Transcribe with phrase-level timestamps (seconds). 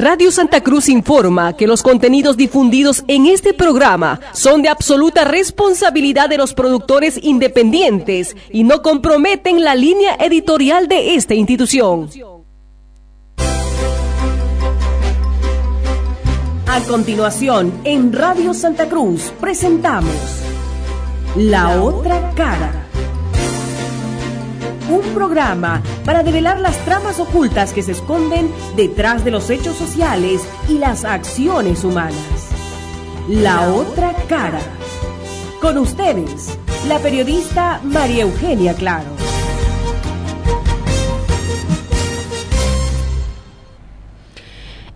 [0.00, 6.30] Radio Santa Cruz informa que los contenidos difundidos en este programa son de absoluta responsabilidad
[6.30, 12.08] de los productores independientes y no comprometen la línea editorial de esta institución.
[16.66, 20.14] A continuación, en Radio Santa Cruz presentamos
[21.36, 22.89] La Otra Cara
[24.90, 30.42] un programa para develar las tramas ocultas que se esconden detrás de los hechos sociales
[30.68, 32.48] y las acciones humanas.
[33.28, 34.60] La otra cara.
[35.60, 39.08] Con ustedes, la periodista María Eugenia Claro.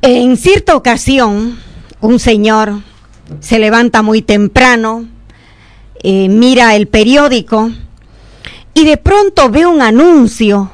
[0.03, 1.59] En cierta ocasión,
[2.01, 2.81] un señor
[3.41, 5.07] se levanta muy temprano,
[6.03, 7.71] eh, mira el periódico,
[8.75, 10.71] y de pronto ve un anuncio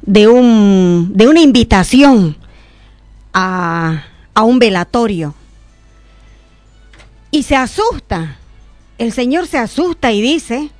[0.00, 2.36] de, un, de una invitación
[3.32, 5.34] a, a un velatorio.
[7.30, 8.38] Y se asusta.
[8.98, 10.70] El Señor se asusta y dice,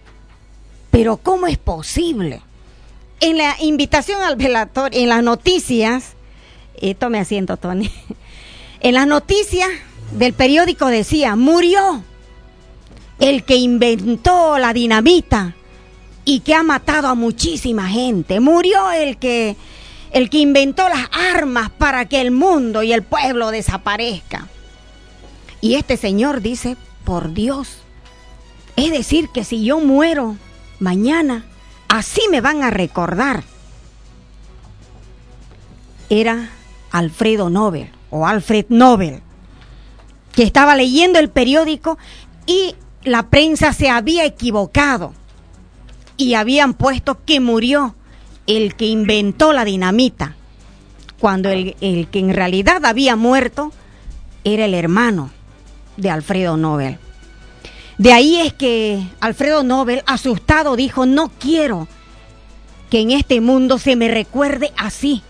[0.90, 2.42] pero ¿cómo es posible?
[3.20, 6.14] En la invitación al velatorio, en las noticias,
[6.76, 7.90] eh, tome asiento, Tony,
[8.80, 9.68] en las noticias
[10.12, 12.02] del periódico decía, murió
[13.18, 15.54] el que inventó la dinamita
[16.24, 18.40] y que ha matado a muchísima gente.
[18.40, 19.56] Murió el que
[20.12, 24.48] el que inventó las armas para que el mundo y el pueblo desaparezca.
[25.62, 27.78] Y este señor dice, por Dios,
[28.76, 30.36] es decir, que si yo muero
[30.80, 31.46] mañana,
[31.88, 33.42] así me van a recordar.
[36.10, 36.50] Era
[36.90, 39.22] Alfredo Nobel o Alfred Nobel,
[40.32, 41.96] que estaba leyendo el periódico
[42.44, 45.14] y la prensa se había equivocado
[46.22, 47.94] y habían puesto que murió
[48.46, 50.36] el que inventó la dinamita,
[51.18, 53.72] cuando el, que en realidad había muerto
[54.44, 55.30] era el hermano
[55.96, 56.98] de Alfredo Nobel.
[57.98, 61.86] De ahí es que Alfredo Nobel, asustado, dijo, no quiero
[62.90, 65.22] que en este mundo se me recuerde así,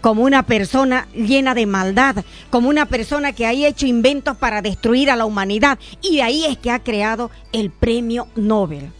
[0.00, 5.10] como una persona llena de maldad, como una persona que ha hecho inventos para destruir
[5.10, 5.78] a la humanidad.
[6.02, 8.92] Y de ahí es que ha creado el premio Nobel.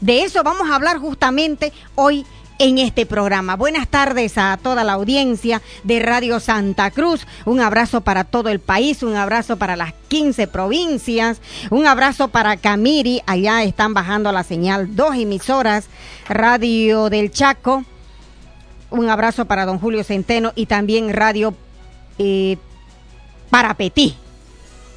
[0.00, 2.24] De eso vamos a hablar justamente hoy
[2.58, 3.56] en este programa.
[3.56, 7.26] Buenas tardes a toda la audiencia de Radio Santa Cruz.
[7.44, 11.40] Un abrazo para todo el país, un abrazo para las 15 provincias,
[11.70, 13.22] un abrazo para Camiri.
[13.26, 15.86] Allá están bajando la señal dos emisoras,
[16.28, 17.84] Radio del Chaco.
[18.90, 21.54] Un abrazo para don Julio Centeno y también Radio
[22.18, 22.56] eh,
[23.50, 24.16] Parapetí.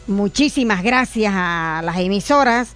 [0.08, 2.76] Muchísimas gracias a las emisoras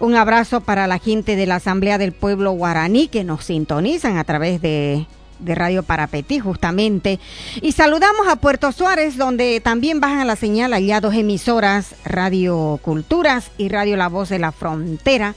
[0.00, 4.24] un abrazo para la gente de la Asamblea del Pueblo Guaraní que nos sintonizan a
[4.24, 5.06] través de,
[5.42, 7.18] Radio Parapetí, justamente.
[7.62, 13.50] Y saludamos a Puerto Suárez, donde también bajan la señal allá dos emisoras, Radio Culturas
[13.56, 15.34] y Radio La Voz de la Frontera.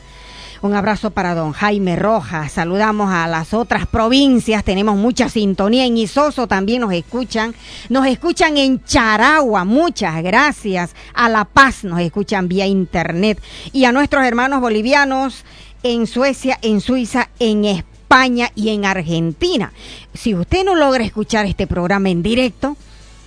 [0.63, 2.53] Un abrazo para don Jaime Rojas.
[2.53, 4.63] Saludamos a las otras provincias.
[4.63, 5.85] Tenemos mucha sintonía.
[5.85, 7.53] En Isoso también nos escuchan.
[7.89, 9.65] Nos escuchan en Charagua.
[9.65, 10.95] Muchas gracias.
[11.13, 13.43] A La Paz nos escuchan vía internet.
[13.73, 15.43] Y a nuestros hermanos bolivianos
[15.83, 19.73] en Suecia, en Suiza, en España y en Argentina.
[20.13, 22.77] Si usted no logra escuchar este programa en directo,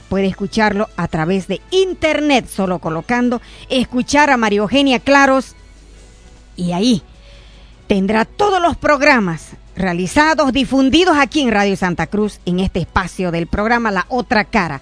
[0.08, 5.54] puede escucharlo a través de internet, solo colocando escuchar a María Eugenia Claros
[6.56, 7.02] y ahí
[7.86, 13.46] tendrá todos los programas realizados, difundidos aquí en Radio Santa Cruz, en este espacio del
[13.46, 14.80] programa La Otra Cara.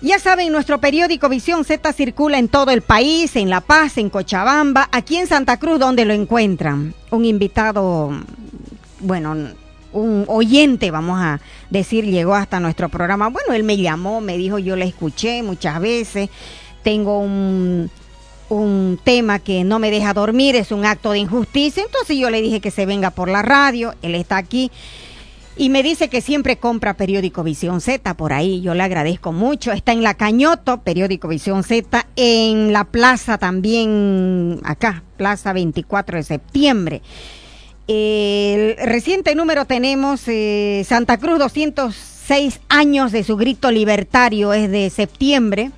[0.00, 4.10] Ya saben, nuestro periódico Visión Z circula en todo el país, en La Paz, en
[4.10, 6.94] Cochabamba, aquí en Santa Cruz, donde lo encuentran.
[7.10, 8.10] Un invitado,
[9.00, 9.34] bueno,
[9.92, 11.40] un oyente, vamos a
[11.70, 13.28] decir, llegó hasta nuestro programa.
[13.28, 16.28] Bueno, él me llamó, me dijo, yo le escuché muchas veces,
[16.82, 17.90] tengo un,
[18.48, 21.82] un tema que no me deja dormir, es un acto de injusticia.
[21.82, 24.70] Entonces yo le dije que se venga por la radio, él está aquí.
[25.56, 28.60] Y me dice que siempre compra periódico Visión Z por ahí.
[28.60, 29.70] Yo le agradezco mucho.
[29.70, 32.06] Está en la Cañoto, periódico Visión Z.
[32.16, 37.02] En la plaza también, acá, plaza 24 de septiembre.
[37.86, 41.94] El reciente número tenemos eh, Santa Cruz 200
[42.26, 45.70] seis años de su grito libertario es de septiembre.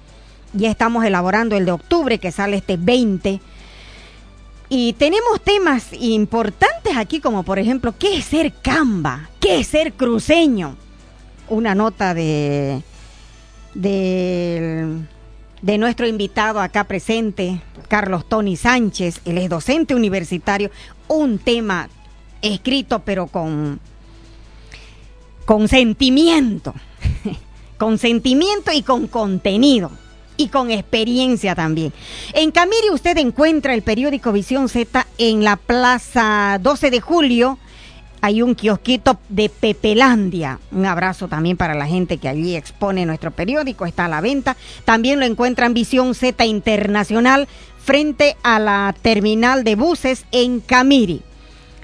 [0.56, 3.40] Ya estamos elaborando el de octubre que sale este 20.
[4.70, 9.28] Y tenemos temas importantes aquí como por ejemplo, ¿qué es ser camba?
[9.38, 10.76] ¿Qué es ser cruceño?
[11.48, 12.82] Una nota de,
[13.74, 14.98] de,
[15.78, 20.70] nuestro invitado acá presente, Carlos Tony Sánchez, él es docente universitario,
[21.06, 21.88] un tema
[22.40, 23.78] escrito pero con,
[25.44, 26.74] con sentimiento,
[27.78, 29.92] con sentimiento y con contenido
[30.36, 31.92] y con experiencia también.
[32.32, 37.58] En Camiri usted encuentra el periódico Visión Z en la Plaza 12 de Julio.
[38.22, 40.58] Hay un kiosquito de Pepelandia.
[40.72, 43.86] Un abrazo también para la gente que allí expone nuestro periódico.
[43.86, 44.56] Está a la venta.
[44.84, 47.46] También lo encuentran Visión Z Internacional
[47.78, 51.22] frente a la terminal de buses en Camiri.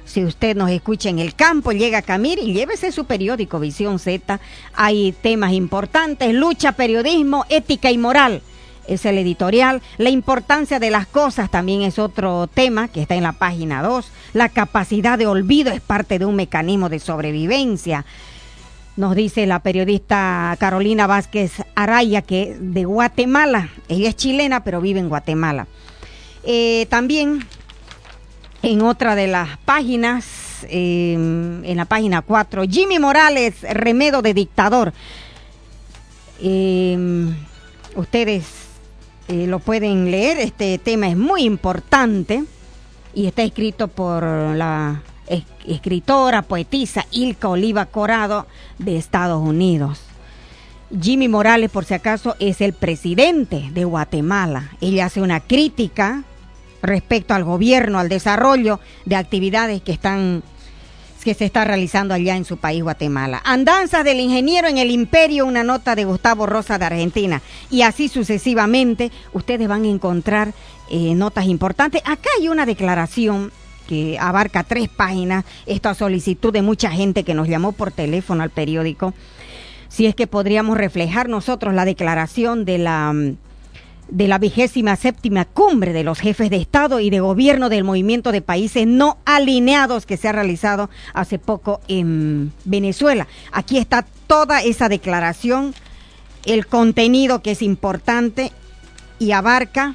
[0.05, 3.99] Si usted nos escucha en el campo, llega a Camiri y llévese su periódico Visión
[3.99, 4.41] Z.
[4.75, 8.43] Hay temas importantes, lucha, periodismo, ética y moral.
[8.89, 9.81] Es el editorial.
[9.99, 14.11] La importancia de las cosas también es otro tema que está en la página 2.
[14.33, 18.05] La capacidad de olvido es parte de un mecanismo de sobrevivencia.
[18.97, 23.71] Nos dice la periodista Carolina Vázquez Araya, que de Guatemala.
[23.89, 25.69] Ella es chilena, pero vive en Guatemala.
[26.45, 27.47] Eh, también
[28.63, 30.25] en otra de las páginas,
[30.69, 34.93] eh, en la página 4, Jimmy Morales, remedo de dictador.
[36.41, 37.29] Eh,
[37.97, 38.45] ustedes
[39.29, 42.45] eh, lo pueden leer, este tema es muy importante
[43.15, 48.47] y está escrito por la es- escritora, poetisa Ilka Oliva Corado
[48.79, 50.01] de Estados Unidos.
[51.01, 54.71] Jimmy Morales, por si acaso, es el presidente de Guatemala.
[54.81, 56.23] Ella hace una crítica
[56.83, 60.43] respecto al gobierno, al desarrollo de actividades que están
[61.23, 63.41] que se está realizando allá en su país Guatemala.
[63.45, 67.43] Andanzas del ingeniero en el imperio, una nota de Gustavo Rosa de Argentina.
[67.71, 70.53] Y así sucesivamente, ustedes van a encontrar
[70.91, 72.03] eh, notas importantes.
[72.05, 73.53] Acá hay una declaración
[73.87, 78.43] que abarca tres páginas, esto a solicitud de mucha gente que nos llamó por teléfono
[78.43, 79.15] al periódico,
[79.89, 83.15] si es que podríamos reflejar nosotros la declaración de la
[84.09, 88.33] de la vigésima séptima cumbre de los jefes de Estado y de gobierno del movimiento
[88.33, 93.27] de países no alineados que se ha realizado hace poco en Venezuela.
[93.53, 95.75] Aquí está toda esa declaración,
[96.45, 98.53] el contenido que es importante
[99.19, 99.95] y abarca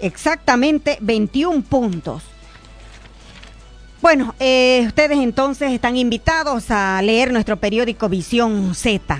[0.00, 2.22] exactamente 21 puntos.
[4.04, 9.18] Bueno, eh, ustedes entonces están invitados a leer nuestro periódico Visión Z,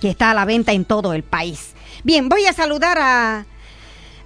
[0.00, 1.75] que está a la venta en todo el país.
[2.04, 3.44] Bien, voy a saludar a,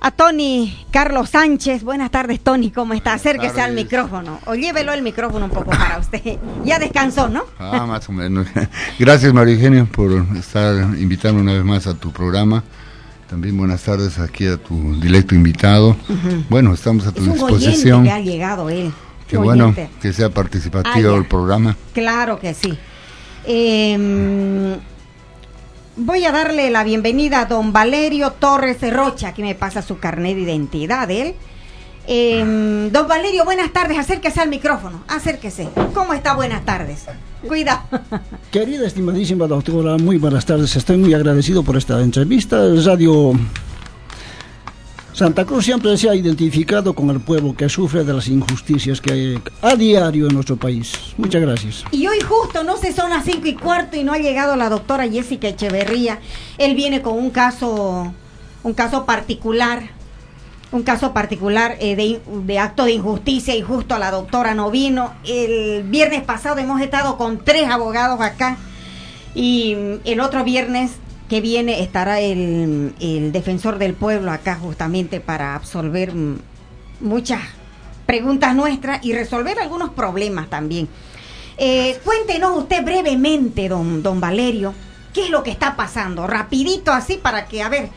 [0.01, 1.83] a Tony Carlos Sánchez.
[1.83, 3.15] Buenas tardes, Tony, ¿cómo está?
[3.15, 6.39] Acérquese al micrófono o llévelo el micrófono un poco para usted.
[6.65, 7.45] Ya descansó, ¿no?
[7.59, 8.47] Ah, más o menos.
[8.99, 12.63] Gracias, María Eugenia, por estar invitando una vez más a tu programa.
[13.29, 15.97] También buenas tardes aquí a tu directo invitado.
[16.49, 18.03] Bueno, estamos a tu Es un oyente disposición.
[18.05, 18.93] que ha llegado él.
[19.29, 19.89] Qué bueno oyente.
[20.03, 21.77] que sea participativo Ah, el programa.
[21.95, 22.77] Claro que sí.
[23.45, 24.77] Eh,
[25.97, 30.37] voy a darle la bienvenida a don Valerio Torres Rocha, que me pasa su carnet
[30.37, 31.35] de identidad de él.
[32.07, 33.99] Eh, don Valerio, buenas tardes.
[33.99, 35.05] Acérquese al micrófono.
[35.09, 35.69] Acérquese.
[35.95, 36.35] ¿Cómo está?
[36.35, 37.05] Buenas tardes.
[37.47, 37.83] Cuidado.
[38.51, 40.75] Querida, estimadísima doctora, muy buenas tardes.
[40.75, 42.59] Estoy muy agradecido por esta entrevista.
[42.85, 43.33] Radio
[45.21, 49.13] Santa Cruz siempre se ha identificado con el pueblo que sufre de las injusticias que
[49.13, 50.95] hay a diario en nuestro país.
[51.19, 51.85] Muchas gracias.
[51.91, 54.71] Y hoy justo, no sé, son las cinco y cuarto y no ha llegado la
[54.71, 56.21] doctora Jessica Echeverría.
[56.57, 58.15] Él viene con un caso,
[58.63, 59.91] un caso particular,
[60.73, 65.13] un caso particular eh, de, de acto de injusticia y justo la doctora no vino.
[65.27, 68.57] El viernes pasado hemos estado con tres abogados acá
[69.35, 70.93] y mm, el otro viernes
[71.31, 76.39] que viene estará el, el defensor del pueblo acá justamente para absolver mm,
[77.03, 77.41] muchas
[78.05, 80.89] preguntas nuestras y resolver algunos problemas también.
[81.57, 84.75] Eh, cuéntenos usted brevemente, don, don Valerio,
[85.15, 87.91] qué es lo que está pasando, rapidito así para que, a ver,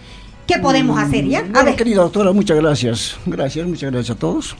[0.45, 1.39] ¿qué podemos hacer ya?
[1.39, 1.75] A Bueno, ver.
[1.75, 3.17] querida doctora, muchas gracias.
[3.25, 4.55] Gracias, muchas gracias a todos.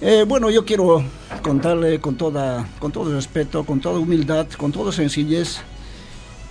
[0.00, 1.04] Eh, bueno, yo quiero
[1.42, 5.60] contarle con, toda, con todo respeto, con toda humildad, con toda sencillez.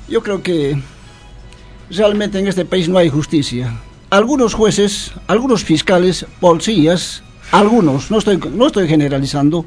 [0.08, 0.80] Yo creo que
[1.92, 3.80] realmente en este país no hay justicia.
[4.10, 9.66] Algunos jueces, algunos fiscales, policías, algunos, no estoy, no estoy generalizando,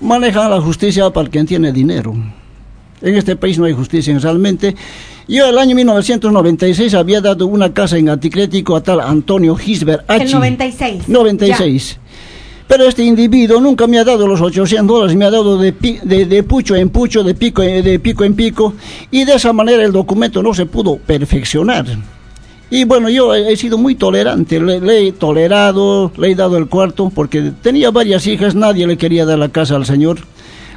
[0.00, 2.14] manejan la justicia para quien tiene dinero.
[3.02, 4.74] En este país no hay justicia realmente.
[5.28, 10.24] Yo el año 1996 había dado una casa en anticrético a tal Antonio Gisbert H.
[10.24, 11.08] El 96.
[11.08, 11.98] 96.
[12.68, 16.00] Pero este individuo nunca me ha dado los 800 dólares, me ha dado de, pi-
[16.02, 18.74] de, de pucho en pucho, de pico, en- de pico en pico,
[19.10, 21.86] y de esa manera el documento no se pudo perfeccionar.
[22.68, 26.66] Y bueno, yo he, sido muy tolerante, le, le he tolerado, le he dado el
[26.66, 30.18] cuarto, porque tenía varias hijas, nadie le quería dar la casa al señor.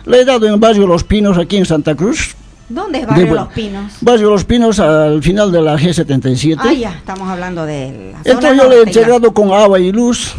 [0.06, 2.36] Le he dado en Barrio Los Pinos, aquí en Santa Cruz.
[2.70, 3.94] ¿Dónde es Barrio De- Los Pinos?
[4.02, 6.58] Barrio Los Pinos al final de la G77.
[6.60, 9.92] Ah, ya, estamos hablando de la zona Entonces yo le he entregado con agua y
[9.92, 10.36] luz.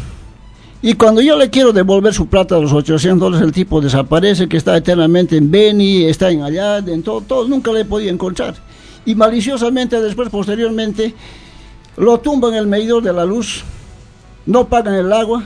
[0.83, 4.49] Y cuando yo le quiero devolver su plata a los 800 dólares, el tipo desaparece,
[4.49, 8.55] que está eternamente en Beni, está en allá, en todo, nunca le podido encontrar.
[9.05, 11.15] Y maliciosamente, después, posteriormente,
[11.99, 13.63] lo tumban el medidor de la luz,
[14.47, 15.45] no pagan el agua,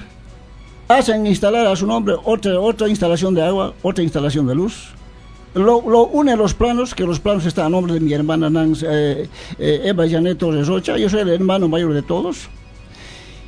[0.87, 4.91] hacen instalar a su nombre otra, otra instalación de agua, otra instalación de luz.
[5.55, 8.87] Lo, lo une los planos, que los planos están a nombre de mi hermana Nancy,
[8.89, 12.49] eh, eh, Eva Janet Torres Rocha, yo soy el hermano mayor de todos.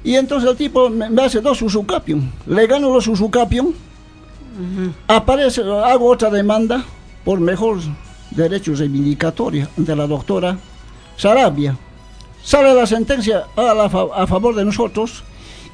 [0.04, 2.30] Y entonces el tipo me, me hace dos usucapium.
[2.46, 3.72] Le gano los usucapium,
[5.06, 6.84] aparece, hago otra demanda
[7.24, 7.78] por mejor
[8.30, 10.58] derecho reivindicatoria ante la doctora
[11.16, 11.76] Sarabia.
[12.42, 15.24] Sale la sentencia a, la a favor de nosotros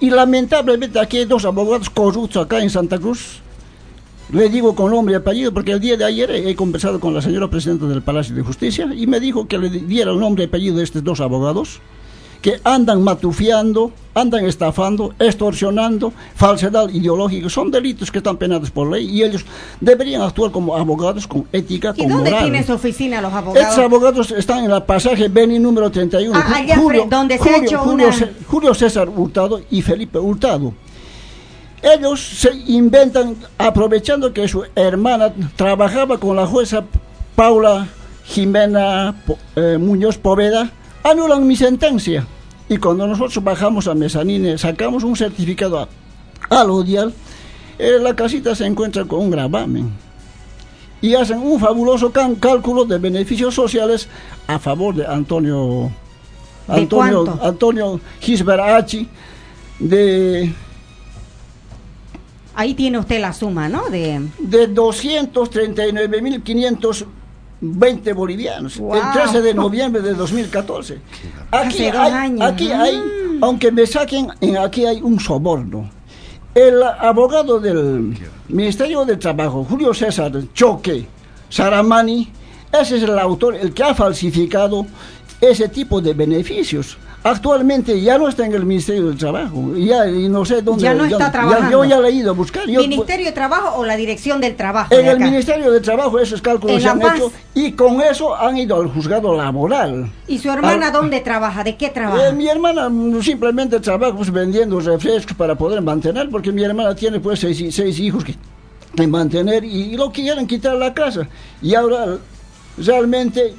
[0.01, 3.41] y lamentablemente aquí hay dos abogados corruptos acá en Santa Cruz.
[4.33, 7.21] Le digo con nombre y apellido porque el día de ayer he conversado con la
[7.21, 10.47] señora presidenta del Palacio de Justicia y me dijo que le diera el nombre y
[10.47, 11.81] apellido de estos dos abogados
[12.41, 17.49] que andan matufiando, andan estafando, extorsionando, falsedad ideológica.
[17.49, 19.45] Son delitos que están penados por ley y ellos
[19.81, 22.45] deberían actuar como abogados con ética, ¿Y con dónde moral.
[22.45, 23.79] tienen su oficina los Estos abogados?
[23.79, 26.39] abogados están en la pasaje Beni número 31.
[26.39, 30.19] Ah, allá fre- donde se ha Julio- hecho Julio una- Julio César Hurtado y Felipe
[30.19, 30.75] Hurtado.
[31.83, 36.85] Ellos se inventan, aprovechando que su hermana trabajaba con la jueza
[37.35, 37.89] Paula
[38.25, 39.17] Jimena
[39.57, 40.71] eh, Muñoz Poveda,
[41.03, 42.25] anulan mi sentencia.
[42.69, 45.89] Y cuando nosotros bajamos a Mesanine, sacamos un certificado a-
[46.49, 47.13] al odial,
[47.79, 49.91] eh, la casita se encuentra con un gravamen
[51.01, 54.09] y hacen un fabuloso cálculo de beneficios sociales
[54.47, 55.91] a favor de Antonio
[56.69, 57.39] ¿De Antonio?
[57.43, 59.09] Antonio Gisberachi
[59.81, 60.53] de
[62.55, 63.89] Ahí tiene usted la suma, ¿no?
[63.91, 64.69] De de
[67.63, 68.95] 239.520 bolivianos Wow.
[68.97, 70.99] el 13 de noviembre de 2014.
[71.51, 72.41] Aquí hay, años.
[72.43, 72.81] aquí Mm.
[72.81, 73.03] hay,
[73.41, 75.89] aunque me saquen, en- aquí hay un soborno.
[76.55, 78.15] El abogado del
[78.49, 81.07] Ministerio de Trabajo, Julio César Choque
[81.49, 82.31] Saramani,
[82.73, 84.85] ese es el autor, el que ha falsificado
[85.41, 86.99] ese tipo de beneficios.
[87.25, 90.83] Actualmente ya no está en el Ministerio del Trabajo, ya y no sé dónde.
[90.83, 91.71] Ya no está trabajando.
[91.71, 92.67] yo ya le he ido a buscar.
[92.69, 94.93] Yo- ¿Ministerio de Trabajo o la Dirección del Trabajo?
[94.93, 95.21] en de el?
[95.21, 97.15] Ministerio de Trabajo esos cálculos En se han Paz.
[97.17, 100.11] hecho y con eso han ido al juzgado laboral.
[100.27, 101.63] ¿Y su hermana dónde trabaja?
[101.63, 102.33] ¿De qué eh, trabaja?
[102.33, 102.91] mi hermana
[103.23, 108.01] simplemente trabaja pues, vendiendo refrescos para poder mantener, porque mi hermana tiene pues seis, seis
[108.01, 108.35] hijos que,
[108.97, 111.29] que mantener y, y lo quieren quitar la casa.
[111.61, 112.19] Y ahora
[112.79, 113.55] realmente,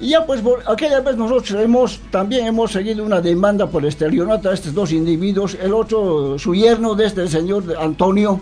[0.00, 4.74] ya pues aquella vez nosotros hemos, también hemos seguido una demanda por estelionato a estos
[4.74, 8.40] dos individuos, el otro, su yerno de este señor Antonio,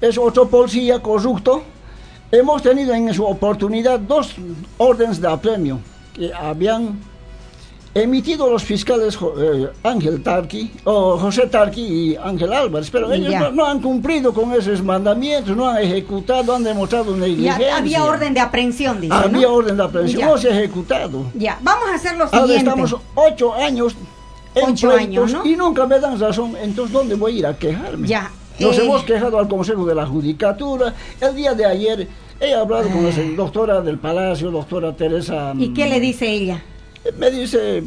[0.00, 1.62] es otro policía corrupto.
[2.30, 4.34] Hemos tenido en su oportunidad dos
[4.76, 5.80] órdenes de apremio
[6.14, 6.98] que habían
[8.02, 13.40] emitido los fiscales eh, Ángel Tarqui, o José Tarqui y Ángel Álvarez, pero ellos Ya.
[13.40, 17.76] no, no han cumplido con esos mandamientos, no han ejecutado, han demostrado Ya negligencia.
[17.76, 19.54] había orden de aprehensión, dice, Había ¿no?
[19.54, 20.26] orden de aprehensión, Ya.
[20.28, 21.24] no se ha ejecutado.
[21.34, 22.68] Ya, vamos a hacer lo Ahora siguiente.
[22.70, 23.94] estamos ocho años
[24.54, 25.46] en Ocho años, ¿no?
[25.46, 28.08] y nunca me dan razón, entonces ¿dónde voy a ir a quejarme?
[28.08, 28.84] Ya, Nos eh.
[28.84, 32.08] hemos quejado al Consejo de la Judicatura, el día de ayer
[32.40, 35.50] he hablado con la se- doctora del Palacio, doctora Teresa...
[35.50, 35.54] Ah.
[35.56, 36.62] ¿Y qué mm, le dice ella?
[37.18, 37.82] Me dice,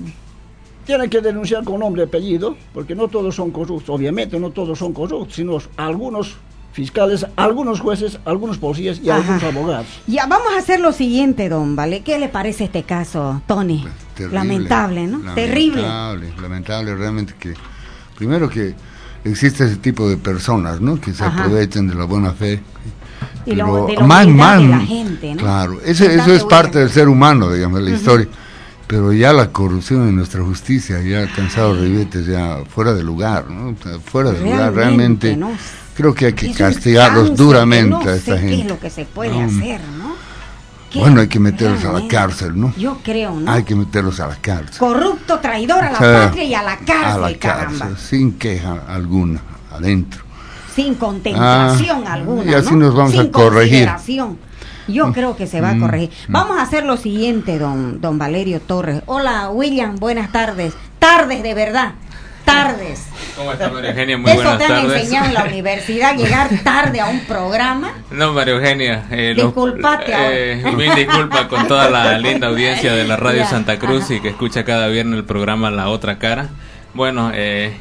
[0.86, 4.78] tienen que denunciar con nombre y apellido, porque no todos son corruptos, obviamente no todos
[4.80, 6.36] son corruptos, sino algunos
[6.74, 9.20] fiscales, algunos jueces, algunos policías y Ajá.
[9.20, 9.88] algunos abogados.
[10.08, 12.02] Ya, vamos a hacer lo siguiente, don Vale.
[12.02, 13.86] ¿Qué le parece este caso, Tony?
[14.16, 15.34] Terrible, Lamentable, ¿no?
[15.34, 15.82] Terrible.
[15.82, 17.54] Lamentable, lamentable realmente que,
[18.18, 18.74] primero que
[19.26, 21.00] existe ese tipo de personas, ¿no?
[21.00, 21.44] Que se Ajá.
[21.44, 22.62] aprovechan de la buena fe.
[23.46, 25.42] Y lo- Pero de la más, humildad más, de la gente, ¿no?
[25.42, 28.28] Claro, ese- eso es parte del ser humano, digamos, de la historia.
[28.92, 33.50] Pero ya la corrupción en nuestra justicia ya ha alcanzado ribetes ya fuera de lugar,
[33.50, 33.74] ¿no?
[34.04, 35.40] Fuera de lugar, Realmente.
[35.96, 38.56] Creo que hay que Es castigarlos que duramente no a esta sé gente.
[38.58, 40.12] ¿Qué es lo que se puede No, hacer, no?
[41.00, 42.74] Bueno, hay que meterlos a la cárcel, ¿no?
[42.76, 43.50] Yo creo, ¿no?
[43.50, 44.78] Hay que meterlos a la cárcel.
[44.78, 47.80] Corrupto, traidor a la patria y a la cárcel, a la caramba.
[47.80, 49.40] cárcel, sin queja alguna,
[49.72, 50.22] adentro.
[50.76, 52.52] Sin contemplación Ah, alguna.
[52.52, 52.88] y así ¿no?
[52.88, 53.90] nos vamos Sin a corregir.
[54.92, 56.10] Yo creo que se va a mm, corregir.
[56.28, 59.02] Vamos a hacer lo siguiente, don, don Valerio Torres.
[59.06, 60.74] Hola, William, buenas tardes.
[61.00, 61.94] Tardes, de verdad.
[62.46, 63.08] Tardes.
[63.38, 64.18] ¿Cómo está María Eugenia?
[64.18, 65.02] Muy Eso buenas te han tardes.
[65.04, 67.92] enseñado en la universidad, llegar tarde a un programa.
[68.10, 69.06] No, María Eugenia.
[69.12, 70.12] Eh, Disculpate
[70.54, 74.16] eh, mil disculpas con toda la linda audiencia de la Radio Ya, Santa Cruz ajá.
[74.16, 76.50] y que escucha cada viernes el programa La Otra Cara.
[76.94, 77.74] Bueno, eh,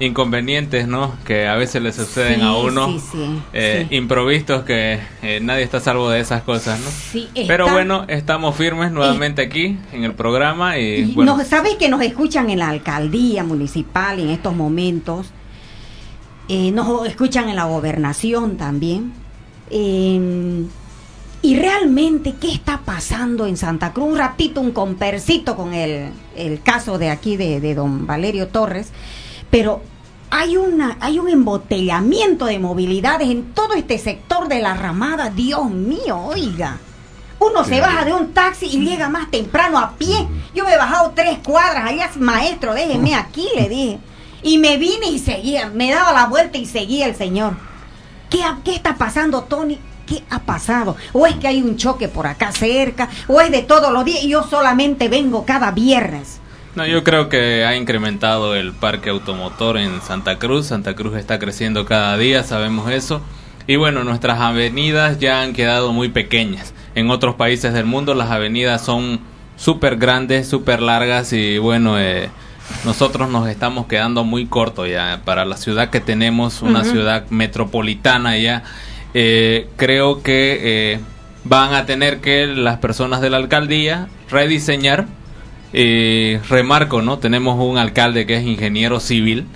[0.00, 1.14] inconvenientes, ¿no?
[1.24, 2.86] Que a veces le suceden Sí, a uno.
[2.86, 3.86] sí, sí, eh.
[3.90, 6.88] Improvistos que eh, nadie está a salvo de esas cosas, ¿no?
[6.90, 11.46] Sí, Pero está- bueno, estamos firmes nuevamente aquí en el programa y, Y bueno, nos-
[11.48, 15.28] ¿Sabes que nos escuchan en la alcaldía municipal en estos momentos?
[16.48, 19.12] Eh, nos escuchan en la gobernación también.
[19.70, 20.64] Eh,
[21.42, 24.08] y realmente, ¿qué está pasando en Santa Cruz?
[24.12, 28.90] Un ratito, un compercito con el, el caso de aquí de, de don Valerio Torres.
[29.50, 29.80] Pero
[30.30, 35.30] hay, una, hay un embotellamiento de movilidades en todo este sector de la ramada.
[35.30, 36.78] Dios mío, oiga.
[37.40, 40.26] Uno se baja de un taxi y llega más temprano a pie.
[40.54, 41.86] Yo me he bajado tres cuadras.
[41.86, 43.98] Allá, maestro, déjeme aquí, le dije.
[44.42, 45.70] Y me vine y seguía.
[45.70, 47.56] Me daba la vuelta y seguía el señor.
[48.28, 49.78] ¿Qué, qué está pasando, Tony?
[50.04, 50.96] ¿Qué ha pasado?
[51.12, 53.08] ¿O es que hay un choque por acá cerca?
[53.28, 56.40] ¿O es de todos los días y yo solamente vengo cada viernes?
[56.74, 60.66] No, yo creo que ha incrementado el parque automotor en Santa Cruz.
[60.66, 63.20] Santa Cruz está creciendo cada día, sabemos eso.
[63.66, 66.72] Y bueno, nuestras avenidas ya han quedado muy pequeñas.
[66.94, 69.20] En otros países del mundo las avenidas son
[69.56, 72.30] súper grandes, súper largas y bueno, eh,
[72.84, 78.38] nosotros nos estamos quedando muy cortos ya para la ciudad que tenemos, una ciudad metropolitana
[78.38, 78.62] ya.
[79.14, 81.00] Eh, creo que eh,
[81.44, 85.06] van a tener que las personas de la alcaldía rediseñar
[85.72, 87.18] eh, remarco, ¿no?
[87.18, 89.46] Tenemos un alcalde que es ingeniero civil,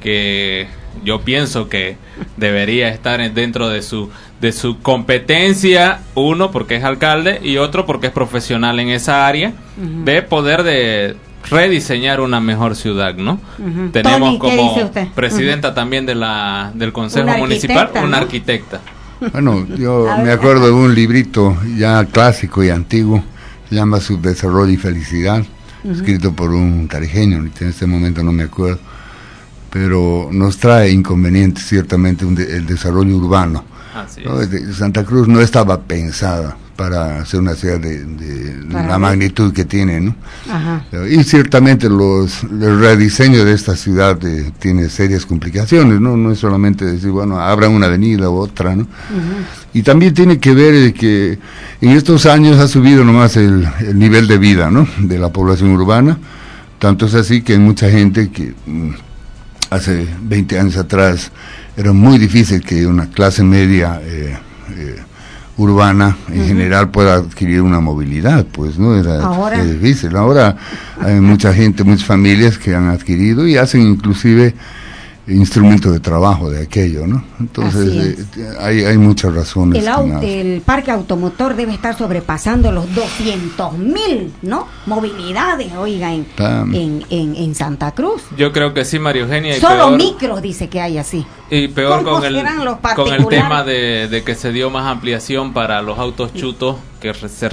[0.00, 0.66] que
[1.04, 1.96] yo pienso que
[2.36, 4.10] debería estar en- dentro de su
[4.40, 9.52] de su competencia, uno porque es alcalde y otro porque es profesional en esa área,
[10.04, 11.16] de poder de
[11.50, 13.40] rediseñar una mejor ciudad, ¿no?
[13.92, 18.22] Tenemos Tony, ¿qué como presidenta también de la del Consejo Una Municipal arquitecta, una ¿no?
[18.22, 18.80] arquitecta.
[19.32, 23.22] Bueno, yo A me acuerdo de un librito ya clásico y antiguo,
[23.68, 25.42] se llama Subdesarrollo y Felicidad,
[25.84, 28.80] escrito por un tarijeño, en este momento no me acuerdo,
[29.70, 33.64] pero nos trae inconvenientes ciertamente un de- el desarrollo urbano.
[33.94, 34.40] Así ¿no?
[34.40, 34.50] es.
[34.50, 38.06] De- Santa Cruz no estaba pensada para ser una ciudad de,
[38.70, 40.14] la magnitud que tiene, ¿no?
[40.48, 40.84] Ajá.
[41.10, 46.16] Y ciertamente los, el rediseño de esta ciudad eh, tiene serias complicaciones, ¿no?
[46.16, 48.86] No es solamente decir, bueno, abran una avenida u otra, ¿no?
[49.74, 51.40] Y también tiene que ver eh, que
[51.80, 54.86] en estos años ha subido nomás el, el nivel de vida, ¿no?
[55.00, 56.16] De la población urbana.
[56.78, 58.90] Tanto es así que hay mucha gente que mm,
[59.70, 61.32] hace 20 años atrás
[61.76, 64.36] era muy difícil que una clase media eh,
[64.76, 64.96] eh,
[65.58, 69.62] urbana en general pueda adquirir una movilidad, pues no era Ahora.
[69.62, 70.16] difícil.
[70.16, 70.56] Ahora
[71.00, 74.54] hay mucha gente, muchas familias que han adquirido y hacen inclusive
[75.28, 77.22] instrumentos de trabajo de aquello, ¿no?
[77.40, 79.82] Entonces eh, hay, hay muchas razones.
[79.82, 84.66] El, au- parque automotor debe estar sobrepasando los 200 mil, ¿no?
[84.86, 86.26] Movilidades, oiga, en,
[86.74, 88.22] en, en, en Santa Cruz.
[88.36, 89.56] Yo creo que sí, María Eugenia.
[89.56, 91.24] y Solo peor- micros dice que hay así.
[91.50, 92.44] Y peor ¿Cómo con el,
[92.94, 97.12] con el tema de, de que se dio más ampliación para los autos chutos que
[97.12, 97.48] re- se,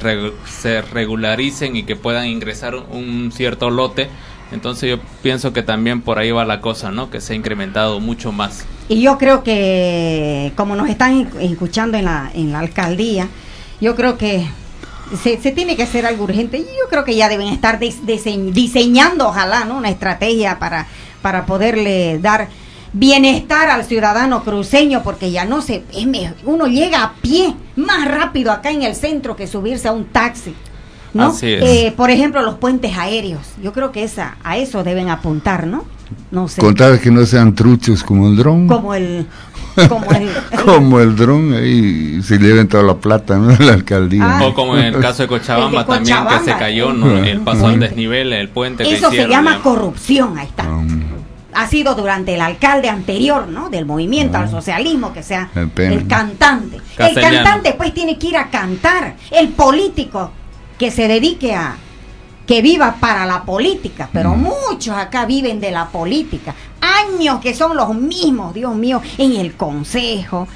[0.49, 4.09] se regularicen y que puedan ingresar un cierto lote.
[4.51, 7.10] Entonces yo pienso que también por ahí va la cosa, ¿no?
[7.10, 8.65] Que se ha incrementado mucho más.
[8.88, 13.27] Y yo creo que, como nos están escuchando en la, en la alcaldía,
[13.81, 14.47] yo creo que
[15.21, 16.58] se, se tiene que hacer algo urgente.
[16.60, 19.77] Y yo creo que ya deben estar dise- diseñando, ojalá, ¿no?
[19.77, 20.86] Una estrategia para,
[21.21, 22.47] para poderle dar
[22.93, 25.84] bienestar al ciudadano cruceño, porque ya no se...
[26.45, 30.53] uno llega a pie más rápido acá en el centro que subirse a un taxi.
[31.15, 31.28] ¿No?
[31.28, 31.63] Así es.
[31.63, 33.41] Eh, por ejemplo, los puentes aéreos.
[33.63, 35.86] Yo creo que esa, a eso deben apuntar, ¿no?
[36.30, 36.60] No sé.
[36.60, 38.67] Contar que no sean truchos como el dron.
[38.67, 39.25] Como el...
[39.89, 40.30] Como el,
[40.65, 43.56] como el dron, ahí se lleven toda la plata, ¿no?
[43.65, 44.39] La alcaldía.
[44.39, 44.45] Ah.
[44.45, 46.93] O como en el caso de Cochabamba, El también que se cayó.
[46.93, 47.17] ¿no?
[47.17, 50.69] El paso al desnivel, el puente que Eso se llama corrupción, ahí está.
[50.69, 51.01] Um,
[51.54, 53.69] Ha sido durante el alcalde anterior, ¿no?
[53.69, 55.93] Del movimiento al socialismo, que sea pena.
[55.93, 56.78] el cantante.
[56.97, 59.15] El cantante pues tiene que ir a cantar.
[59.32, 60.32] El político
[60.77, 61.77] que se dedique a
[62.45, 66.53] que viva para la política, pero muchos acá viven de la política.
[66.79, 70.47] Años que son los mismos, Dios mío, en el consejo,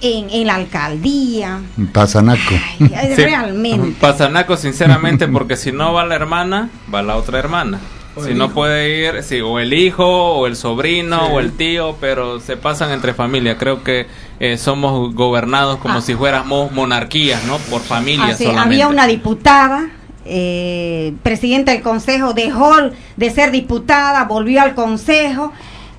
[0.00, 1.60] en, en la alcaldía.
[1.92, 2.54] Pasanaco.
[2.80, 3.94] Ay, ay, Sí, realmente.
[4.00, 7.78] Pasanaco, sinceramente, porque si no va la hermana, va la otra hermana.
[8.14, 8.54] O si no hijo.
[8.54, 11.32] puede ir, sí, o el hijo, o el sobrino, Sí.
[11.32, 13.56] o el tío, pero se pasan entre familia.
[13.56, 14.06] Creo que
[14.40, 16.00] eh, somos gobernados como Ah.
[16.02, 17.56] si fuéramos monarquías, ¿no?
[17.58, 18.68] Por familia Así, solamente.
[18.68, 19.88] había una diputada,
[20.24, 22.74] eh, presidenta del consejo, dejó
[23.16, 25.52] de ser diputada, volvió al consejo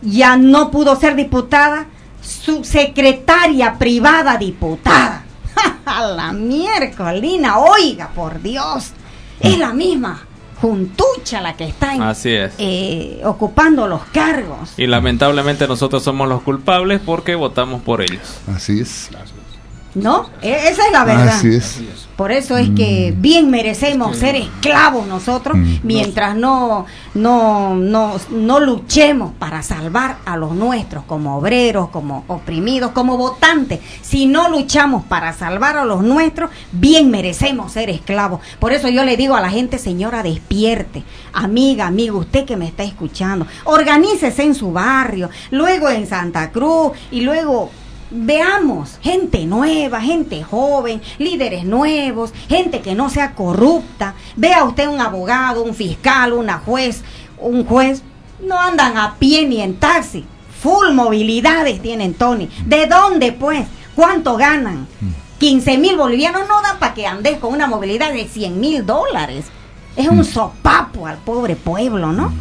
[0.05, 1.85] ya no pudo ser diputada,
[2.21, 5.23] su secretaria privada diputada.
[5.85, 8.91] A la miércolina, oiga, por Dios,
[9.39, 10.21] es la misma
[10.63, 12.53] juntucha la que está en- Así es.
[12.57, 14.73] eh, ocupando los cargos.
[14.77, 18.37] Y lamentablemente nosotros somos los culpables porque votamos por ellos.
[18.47, 19.09] Así es.
[19.95, 20.27] ¿No?
[20.41, 21.27] E- esa es la verdad.
[21.35, 21.79] Así es.
[22.15, 25.77] Por eso es que bien merecemos ser esclavos nosotros Mm.
[25.83, 32.91] mientras no, no, no, no luchemos para salvar a los nuestros como obreros, como oprimidos,
[32.91, 33.79] como votantes.
[34.01, 38.41] Si no luchamos para salvar a los nuestros, bien merecemos ser esclavos.
[38.59, 41.03] Por eso yo le digo a la gente, señora, despierte.
[41.33, 46.91] Amiga, amigo, usted que me está escuchando, organícese en su barrio, luego en Santa Cruz
[47.11, 47.71] y luego
[48.15, 54.13] Veamos gente nueva, gente joven, líderes nuevos, gente que no sea corrupta.
[54.35, 57.01] Vea usted un abogado, un fiscal, una juez,
[57.39, 58.03] un juez.
[58.39, 60.25] No andan a pie ni en taxi.
[60.61, 62.49] Full movilidades tienen, Tony.
[62.65, 63.65] ¿De dónde, pues?
[63.95, 64.87] ¿Cuánto ganan?
[65.39, 69.45] 15 mil bolivianos no dan para que andes con una movilidad de 100 mil dólares.
[69.95, 72.31] Es un sopapo al pobre pueblo, ¿no?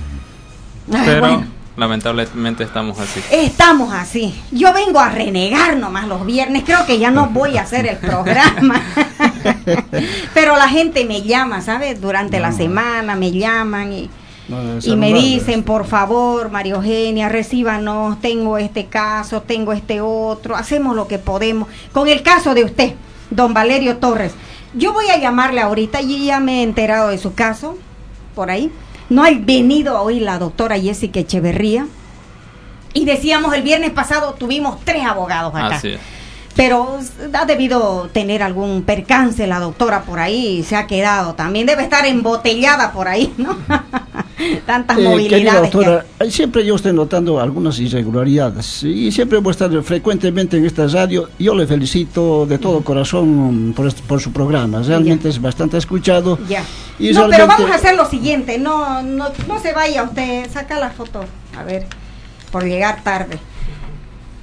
[0.93, 1.47] Ay, Pero bueno.
[1.77, 3.21] Lamentablemente estamos así.
[3.31, 4.41] Estamos así.
[4.51, 6.65] Yo vengo a renegar nomás los viernes.
[6.65, 8.81] Creo que ya no voy a hacer el programa.
[10.35, 12.01] Pero la gente me llama, ¿sabes?
[12.01, 14.11] Durante la semana me llaman y,
[14.49, 20.57] No, y me dicen, por favor, María Eugenia, recíbanos, tengo este caso, tengo este otro,
[20.57, 21.69] hacemos lo que podemos.
[21.93, 22.95] Con el caso de usted,
[23.31, 24.35] don Valerio Torres,
[24.75, 27.77] yo voy a llamarle ahorita, y ya me he enterado de su caso,
[28.35, 28.71] por ahí.
[29.13, 31.87] No ha venido hoy la doctora Jessica Echeverría.
[32.95, 35.77] Y decíamos, el viernes pasado tuvimos tres abogados acá.
[35.77, 36.01] Así es.
[36.55, 36.99] Pero
[37.33, 41.67] ha debido tener algún percance la doctora por ahí se ha quedado también.
[41.67, 43.57] Debe estar embotellada por ahí, ¿no?
[44.67, 45.63] Tantas Eh, movilidades.
[45.73, 50.67] doctora, eh, siempre yo estoy notando algunas irregularidades y siempre voy a estar frecuentemente en
[50.67, 51.29] esta radio.
[51.39, 54.83] Yo le felicito de todo corazón mm, por, este- por su programa.
[54.83, 56.39] Realmente es bastante escuchado.
[56.49, 56.65] Ya.
[56.99, 58.59] Y no, pero vamos a hacer lo siguiente.
[58.59, 60.51] No, no, no se vaya usted.
[60.53, 61.25] Saca la foto.
[61.57, 61.87] A ver,
[62.51, 63.39] por llegar tarde.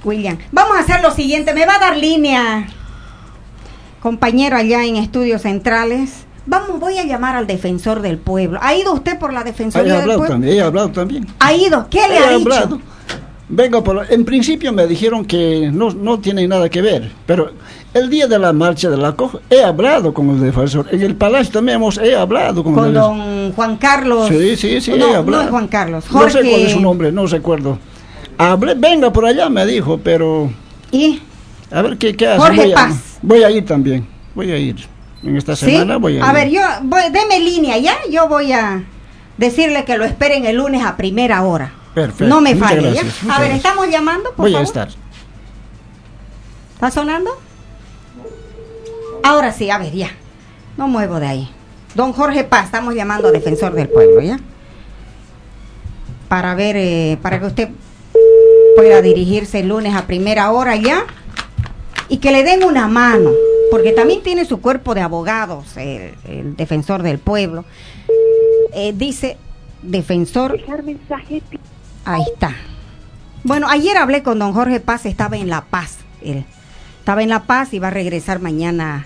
[0.04, 0.38] William.
[0.52, 1.52] Vamos a hacer lo siguiente.
[1.54, 2.66] Me va a dar línea,
[4.00, 6.24] compañero allá en Estudios Centrales.
[6.46, 8.58] Vamos, voy a llamar al defensor del pueblo.
[8.62, 10.26] ¿Ha ido usted por la defensoría del pueblo?
[10.26, 11.26] también, he hablado también.
[11.38, 11.86] ¿Ha ido?
[11.90, 12.52] ¿Qué le ha dicho?
[12.52, 12.80] hablado.
[13.52, 17.50] Vengo por, en principio me dijeron que no, no tienen nada que ver, pero
[17.92, 20.86] el día de la marcha de la COJ he hablado con el defensor.
[20.92, 24.28] En el palacio también hemos, he hablado con, Con el don Juan Carlos.
[24.28, 25.30] Sí, sí, sí, he No, hablado.
[25.30, 26.04] no es Juan Carlos.
[26.12, 27.78] No sé cuál es su nombre, no recuerdo.
[28.40, 30.50] Hablé, venga por allá, me dijo, pero
[30.90, 31.20] ¿Y?
[31.70, 32.38] a ver qué, qué hace.
[32.38, 33.18] Jorge voy, a, Paz.
[33.20, 34.76] voy a ir también, voy a ir.
[35.22, 35.66] En esta ¿Sí?
[35.66, 36.22] semana voy a ir.
[36.24, 37.96] A ver, yo, voy, deme línea ya.
[38.10, 38.82] Yo voy a
[39.36, 41.70] decirle que lo esperen el lunes a primera hora.
[41.92, 43.02] Perfecto, No me falle, ¿ya?
[43.30, 44.88] A ver, estamos llamando, por Voy a estar.
[46.74, 47.30] ¿Está sonando?
[49.22, 50.08] Ahora sí, a ver, ya.
[50.78, 51.50] No muevo de ahí.
[51.94, 54.38] Don Jorge Paz, estamos llamando a Defensor del Pueblo, ¿ya?
[56.28, 57.68] Para ver, eh, para que usted
[58.80, 61.04] pueda dirigirse el lunes a primera hora ya
[62.08, 63.30] y que le den una mano,
[63.70, 67.66] porque también tiene su cuerpo de abogados, el, el Defensor del Pueblo.
[68.72, 69.36] Eh, dice
[69.82, 70.58] Defensor.
[72.06, 72.54] Ahí está.
[73.44, 75.98] Bueno, ayer hablé con don Jorge Paz, estaba en La Paz.
[76.22, 76.46] Él
[77.00, 79.04] estaba en La Paz y va a regresar mañana,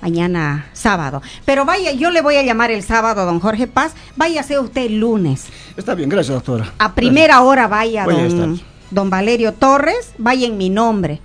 [0.00, 1.22] mañana sábado.
[1.44, 3.94] Pero vaya, yo le voy a llamar el sábado a don Jorge Paz.
[4.16, 5.46] Váyase usted el lunes.
[5.76, 6.72] Está bien, gracias, doctora.
[6.78, 8.71] A primera hora vaya don.
[8.92, 11.20] Don Valerio Torres, vaya en mi nombre.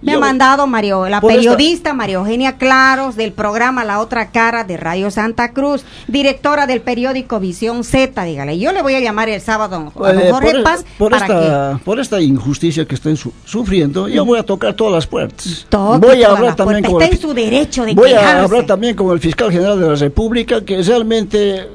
[0.00, 4.30] Me Yo- ha mandado Mario, la esta- periodista María Eugenia Claros del programa La Otra
[4.30, 8.60] Cara de Radio Santa Cruz, directora del periódico Visión Z, dígale.
[8.60, 11.26] Yo le voy a llamar el sábado a don Eh, Jorge por, Paz por para
[11.26, 15.04] que esta, por esta injusticia que están su- sufriendo, yo voy a tocar todas las
[15.08, 15.66] puertas.
[15.68, 18.38] Voy a hablar también con Está el en su derecho de Voy quejarse.
[18.38, 21.66] a hablar también con el fiscal general de la República que realmente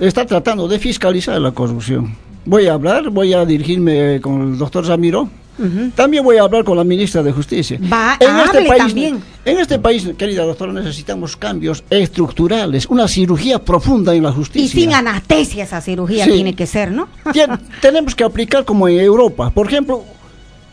[0.00, 2.16] está tratando de fiscalizar la corrupción.
[2.46, 5.28] Voy a hablar, voy a dirigirme con el doctor Ramiro.
[5.56, 5.90] Ujú.
[5.94, 7.78] También voy a hablar con la ministra de Justicia.
[7.90, 9.22] Va, hable también.
[9.44, 14.80] En este país, querida doctora, necesitamos cambios estructurales, una cirugía profunda en la Y justicia.
[14.80, 16.32] sin anestesia esa cirugía Sí.
[16.32, 17.06] tiene que ser, ¿no?
[17.32, 19.50] Tien- tenemos que aplicar como en Europa.
[19.50, 20.02] Por ejemplo,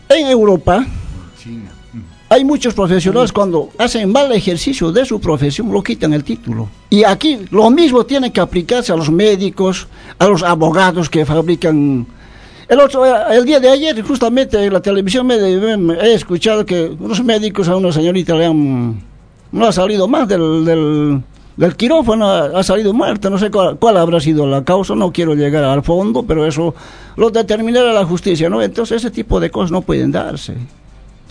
[0.10, 0.84] en Europa
[2.32, 6.70] hay muchos profesionales cuando hacen mal ejercicio de su profesión lo quitan el título.
[6.90, 9.86] Y aquí lo mismo tiene que aplicarse a los médicos,
[10.18, 12.08] a los abogados que fabrican.
[12.70, 17.22] El otro el día de ayer justamente en la televisión me, he escuchado que unos
[17.22, 19.02] médicos a una señorita le han
[19.52, 21.22] no ha salido más del, del,
[21.58, 23.30] del quirófano ha salido muerta.
[23.30, 26.74] No sé cuál, cuál habrá sido la causa, no quiero llegar al fondo, pero eso
[27.18, 28.62] lo determinará la justicia, ¿no?
[28.62, 30.56] Entonces ese tipo de cosas no pueden darse.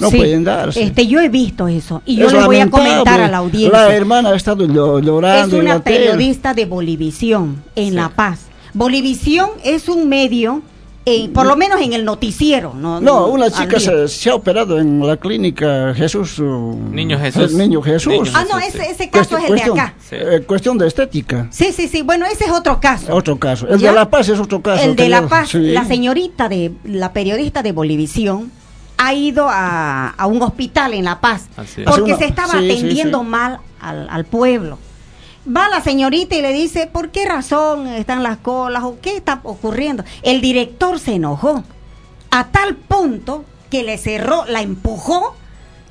[0.01, 0.83] No Sí, pueden darse.
[0.83, 3.71] Este, yo he visto eso y yo Es le voy a comentar a la audiencia.
[3.87, 5.57] La hermana ha estado llo- es llorando.
[5.57, 7.95] en una periodista de Bolivisión en Sí.
[7.95, 8.41] La Paz.
[8.73, 10.63] Bolivisión es un medio,
[11.05, 12.73] eh, por lo menos en el noticiero.
[12.75, 16.39] No, No, una chica se, se ha operado en la clínica Jesús.
[16.39, 17.51] uh, Niño Jesús.
[17.51, 18.13] el Niño Jesús.
[18.13, 18.87] Niño Ah, no, ese, sí.
[18.91, 19.95] ese caso es el de acá.
[20.09, 20.17] Sí.
[20.19, 21.49] eh, cuestión de estética.
[21.51, 22.03] Sí, sí, sí.
[22.03, 23.15] Bueno, ese es otro caso.
[23.15, 23.67] Otro caso.
[23.69, 23.91] El ¿Ya?
[23.91, 24.85] de La Paz es otro caso.
[24.85, 25.59] El de La yo- Paz, sí.
[25.59, 28.51] la señorita de la periodista de Bolivisión
[29.03, 32.71] ha ido a, a un hospital en La Paz Así porque se estaba sí, sí,
[32.71, 33.27] atendiendo sí.
[33.27, 34.79] mal al, al pueblo.
[35.49, 39.41] Va la señorita y le dice, ¿por qué razón están las colas o qué está
[39.43, 40.05] ocurriendo?
[40.23, 41.65] El director se enojó
[42.31, 45.35] a tal punto que le cerró, la empujó,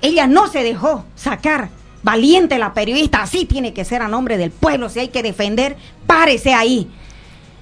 [0.01, 1.69] ella no se dejó sacar.
[2.03, 5.77] Valiente la periodista, así tiene que ser a nombre del pueblo, si hay que defender,
[6.05, 6.87] párese ahí.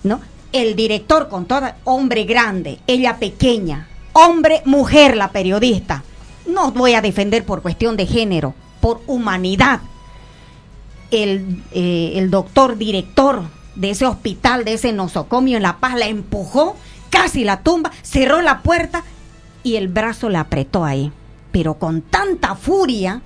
[0.03, 0.19] ¿No?
[0.51, 6.03] El director con toda hombre grande, ella pequeña, hombre, mujer la periodista.
[6.47, 9.81] No voy a defender por cuestión de género, por humanidad.
[11.11, 13.43] El, eh, el doctor director
[13.75, 16.75] de ese hospital, de ese nosocomio en La Paz, la empujó,
[17.09, 19.03] casi la tumba, cerró la puerta
[19.63, 21.11] y el brazo le apretó ahí.
[21.51, 23.21] Pero con tanta furia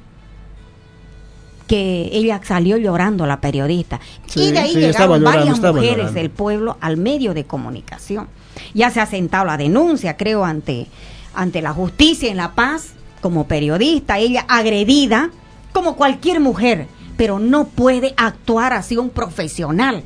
[1.68, 4.02] que ella salió llorando, la periodista.
[4.28, 6.12] Sí, y de ahí sí, llegaron varias mujeres llorando.
[6.12, 8.28] del pueblo al medio de comunicación.
[8.74, 10.88] Ya se ha sentado la denuncia, creo, ante,
[11.34, 15.30] ante la justicia en La Paz, como periodista, ella agredida,
[15.74, 16.88] como cualquier mujer,
[17.18, 20.04] pero no puede actuar así un profesional.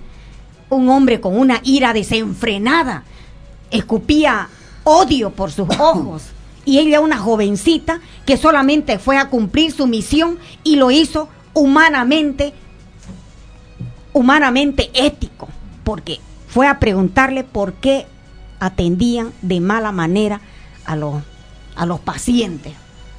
[0.69, 3.03] Un hombre con una ira desenfrenada,
[3.71, 4.49] escupía
[4.83, 6.23] odio por sus ojos.
[6.65, 12.53] Y ella, una jovencita que solamente fue a cumplir su misión y lo hizo humanamente,
[14.13, 15.47] humanamente ético,
[15.83, 18.07] porque fue a preguntarle por qué
[18.65, 20.41] atendían de mala manera
[20.85, 21.21] a los,
[21.75, 22.73] a los pacientes.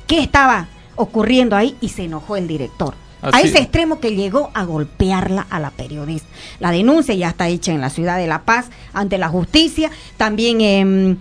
[0.07, 1.77] ¿Qué estaba ocurriendo ahí?
[1.81, 2.95] Y se enojó el director.
[3.23, 6.29] A Así- ese extremo que llegó a golpearla a la periodista.
[6.61, 10.61] La denuncia ya está hecha en la ciudad de La Paz ante la justicia, también
[10.61, 11.19] en,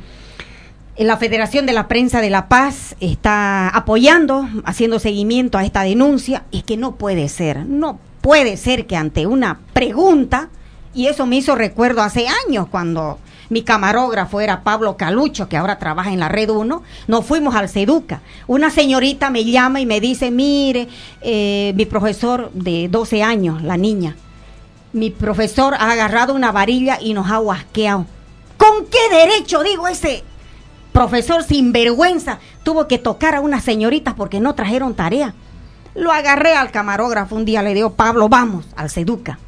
[0.98, 5.82] en la Federación de la Prensa de La Paz está apoyando, haciendo seguimiento a esta
[5.84, 6.44] denuncia.
[6.52, 10.50] Es que no puede ser, no puede ser que ante una pregunta,
[10.94, 15.80] y eso me hizo recuerdo hace años cuando mi camarógrafo era Pablo Calucho, que ahora
[15.80, 18.22] trabaja en la Red 1, nos fuimos al Seduca.
[18.48, 20.88] Una señorita me llama y me dice, mire,
[21.22, 24.16] eh, mi profesor de 12 años, la niña,
[24.94, 28.06] mi profesor ha agarrado una varilla y nos ha huasqueado.
[28.58, 30.24] ¿Con qué derecho, digo, ese
[30.92, 35.34] profesor sinvergüenza tuvo que tocar a unas señoritas porque no trajeron tarea?
[35.94, 39.40] Lo agarré al camarógrafo un día, le digo, Pablo, vamos al Seduca.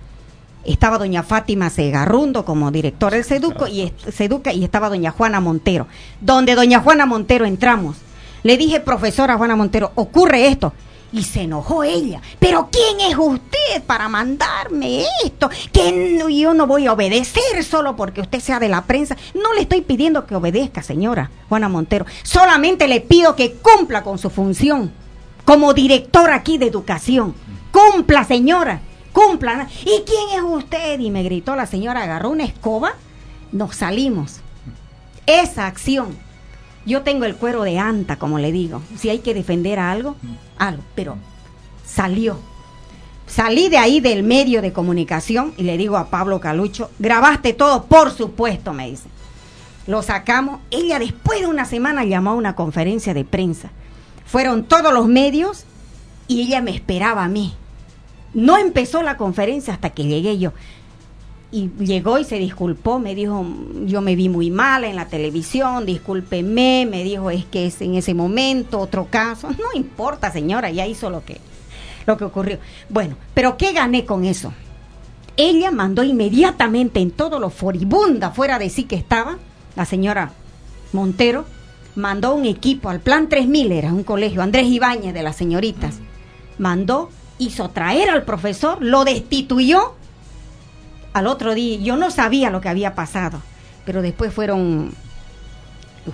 [0.68, 5.88] Estaba doña Fátima Segarrundo como directora del Seduco y, Seduca y estaba doña Juana Montero.
[6.22, 7.98] Donde doña Juana Montero entramos.
[8.44, 10.74] Le dije, profesora Juana Montero, ocurre esto.
[11.14, 12.22] Y se enojó ella.
[12.38, 15.50] Pero ¿quién es usted para mandarme esto?
[15.72, 19.16] Que yo no voy a obedecer solo porque usted sea de la prensa.
[19.34, 22.06] No le estoy pidiendo que obedezca, señora Juana Montero.
[22.24, 24.92] Solamente le pido que cumpla con su función
[25.46, 27.34] como directora aquí de educación.
[27.72, 28.82] Cumpla, señora.
[29.18, 29.68] Cumpla.
[29.82, 31.00] ¿Y quién es usted?
[31.00, 32.94] Y me gritó la señora, agarró una escoba.
[33.52, 34.42] Nos salimos.
[35.26, 36.16] Esa acción
[36.86, 38.82] yo tengo el cuero de anta, como le digo.
[38.96, 40.16] Si hay que defender a algo,
[40.60, 40.84] algo.
[40.94, 41.18] Pero
[41.84, 42.38] salió.
[43.26, 47.86] Salí de ahí del medio de comunicación y le digo a Pablo Calucho, grabaste todo,
[47.86, 49.10] por supuesto, me dice.
[49.88, 50.62] Lo sacamos.
[50.70, 53.72] Ella después de una semana llamó a una conferencia de prensa.
[54.28, 55.66] Fueron todos los medios
[56.28, 57.56] y ella me esperaba a mí.
[58.38, 60.54] No empezó la conferencia hasta que llegué yo
[61.52, 63.44] y llegó y se disculpó, me dijo,
[63.88, 67.96] yo me vi muy mal en la televisión, discúlpeme, me dijo, es que es en
[67.96, 69.50] ese momento otro caso.
[69.58, 71.40] No importa, señora, ya hizo lo que,
[72.06, 72.60] lo que ocurrió.
[72.90, 74.54] Bueno, pero ¿qué gané con eso?
[75.36, 79.40] Ella mandó inmediatamente en todo lo foribunda fuera de sí que estaba,
[79.76, 80.34] la señora
[80.94, 81.46] Montero,
[81.96, 85.96] mandó un equipo al Plan 3000, era un colegio, Andrés Ibáñez de las señoritas,
[86.60, 89.94] mandó, hizo traer al profesor, lo destituyó
[91.14, 93.42] al otro día, yo no sabía lo que había pasado,
[93.86, 94.92] pero después fueron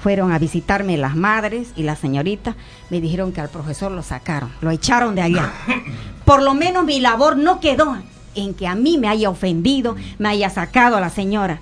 [0.02, 2.56] fueron a visitarme las madres y las señoritas,
[2.90, 5.52] me dijeron que al profesor lo sacaron, lo echaron de allá.
[6.26, 7.98] Por lo menos mi labor no quedó
[8.36, 11.60] en que a mí me haya ofendido, me haya sacado a la señora.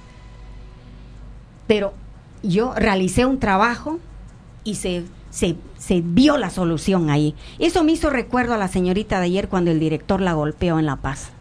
[1.68, 1.94] Pero
[2.44, 4.00] yo realicé un trabajo
[4.64, 5.56] y se, se,
[5.92, 7.36] se vio la solución ahí.
[7.60, 10.86] Eso me hizo recuerdo a la señorita de ayer cuando el director la golpeó en
[10.86, 11.34] La Paz.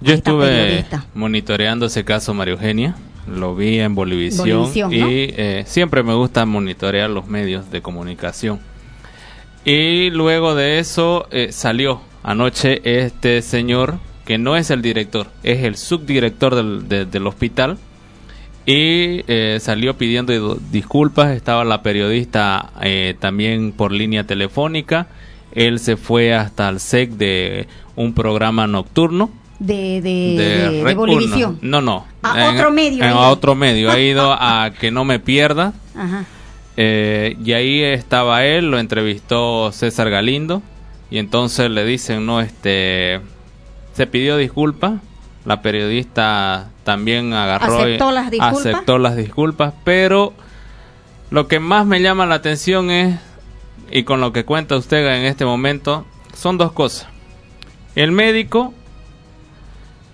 [0.00, 1.06] Yo estuve periodista.
[1.14, 2.94] monitoreando ese caso, María Eugenia.
[3.28, 5.06] Lo vi en Bolivisión, Bolivisión, y ¿no?
[5.10, 8.60] eh, siempre me gusta monitorear los medios de comunicación.
[9.64, 15.64] Y luego de eso eh, salió anoche este señor, que no es el director, es
[15.64, 17.76] el subdirector del, de- del hospital,
[18.66, 21.30] y eh, salió pidiendo di- disculpas.
[21.30, 25.06] Estaba la periodista eh, también por línea telefónica.
[25.52, 30.96] Él se fue hasta el SEC de un programa nocturno De, de, de, de Red
[30.96, 31.58] Bolivisión.
[31.62, 32.06] No, no.
[32.22, 33.90] A otro medio en- otro medio.
[33.90, 35.72] Ha ido a que no me pierda.
[35.94, 36.24] Ajá.
[36.76, 40.60] Eh, y ahí estaba él, lo entrevistó César Galindo.
[41.10, 43.20] Y entonces le dicen, no, este.
[43.94, 44.94] Se pidió disculpas.
[45.46, 47.80] La periodista también agarró.
[47.80, 48.58] y ¿Aceptó las disculpas?
[48.66, 49.74] Aceptó las disculpas.
[49.84, 50.32] Pero
[51.30, 53.18] lo que más me llama la atención es.
[53.90, 56.06] Y con lo que cuenta usted en este momento.
[56.34, 57.08] Son dos cosas.
[57.94, 58.72] El médico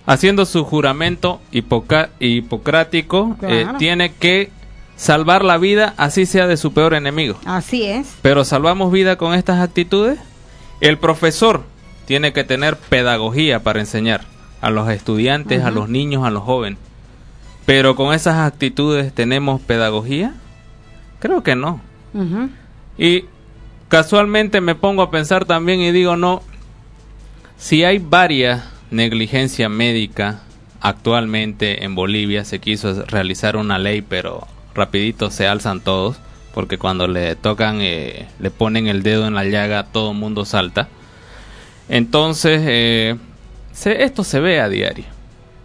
[0.05, 4.51] haciendo su juramento hipoca- hipocrático, eh, tiene que
[4.95, 7.37] salvar la vida, así sea de su peor enemigo.
[7.45, 8.15] Así es.
[8.21, 10.19] Pero salvamos vida con estas actitudes.
[10.81, 11.63] El profesor
[12.05, 14.25] tiene que tener pedagogía para enseñar
[14.63, 16.79] a los estudiantes, a los niños, a los jóvenes.
[17.65, 20.35] Pero con esas actitudes tenemos pedagogía?
[21.19, 21.81] Creo que no.
[22.97, 23.25] Y
[23.89, 26.41] casualmente me pongo a pensar también y digo, no,
[27.57, 30.39] si hay varias negligencia médica
[30.79, 36.17] actualmente en Bolivia, se quiso realizar una ley, pero rapidito se alzan todos,
[36.53, 40.45] porque cuando le tocan, eh, le ponen el dedo en la llaga, todo el mundo
[40.45, 40.87] salta.
[41.89, 43.17] Entonces, eh,
[43.73, 45.05] se- esto se ve a diario.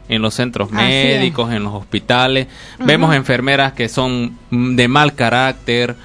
[0.09, 1.19] En los centros Así es.
[1.19, 2.47] médicos, en los hospitales.
[2.79, 5.97] Vemos enfermeras que son de mal carácter,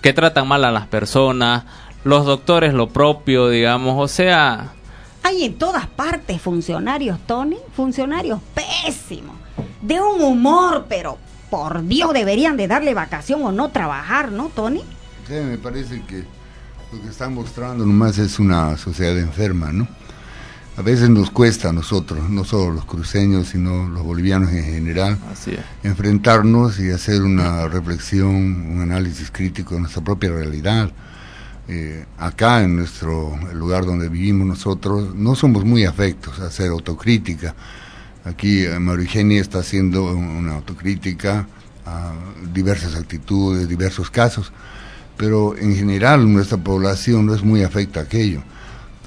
[0.00, 1.64] que tratan mal a las personas.
[2.04, 3.96] Los doctores lo propio, digamos.
[3.98, 4.72] O sea,
[5.24, 9.34] Hay en todas partes funcionarios, Tony, funcionarios pésimos,
[9.82, 11.18] de un humor, pero
[11.50, 14.82] por Dios deberían de darle vacación o no trabajar, ¿no, Tony?
[15.26, 16.18] Sí, me parece que
[16.92, 19.88] lo que están mostrando nomás es una sociedad enferma, ¿no?
[20.78, 25.18] A veces nos cuesta a nosotros, no solo los cruceños, sino los bolivianos en general,
[25.32, 25.58] así es.
[25.82, 28.34] enfrentarnos y hacer una reflexión,
[28.70, 30.90] un análisis crítico de nuestra propia realidad.
[31.66, 36.68] Eh, acá en nuestro el lugar donde vivimos nosotros no somos muy afectos a hacer
[36.70, 37.54] autocrítica.
[38.24, 41.46] Aquí eh, María Eugenia está haciendo un- una autocrítica
[41.84, 42.12] a
[42.54, 44.52] diversas actitudes, diversos casos,
[45.16, 48.42] pero en general nuestra población no es muy afecta a aquello.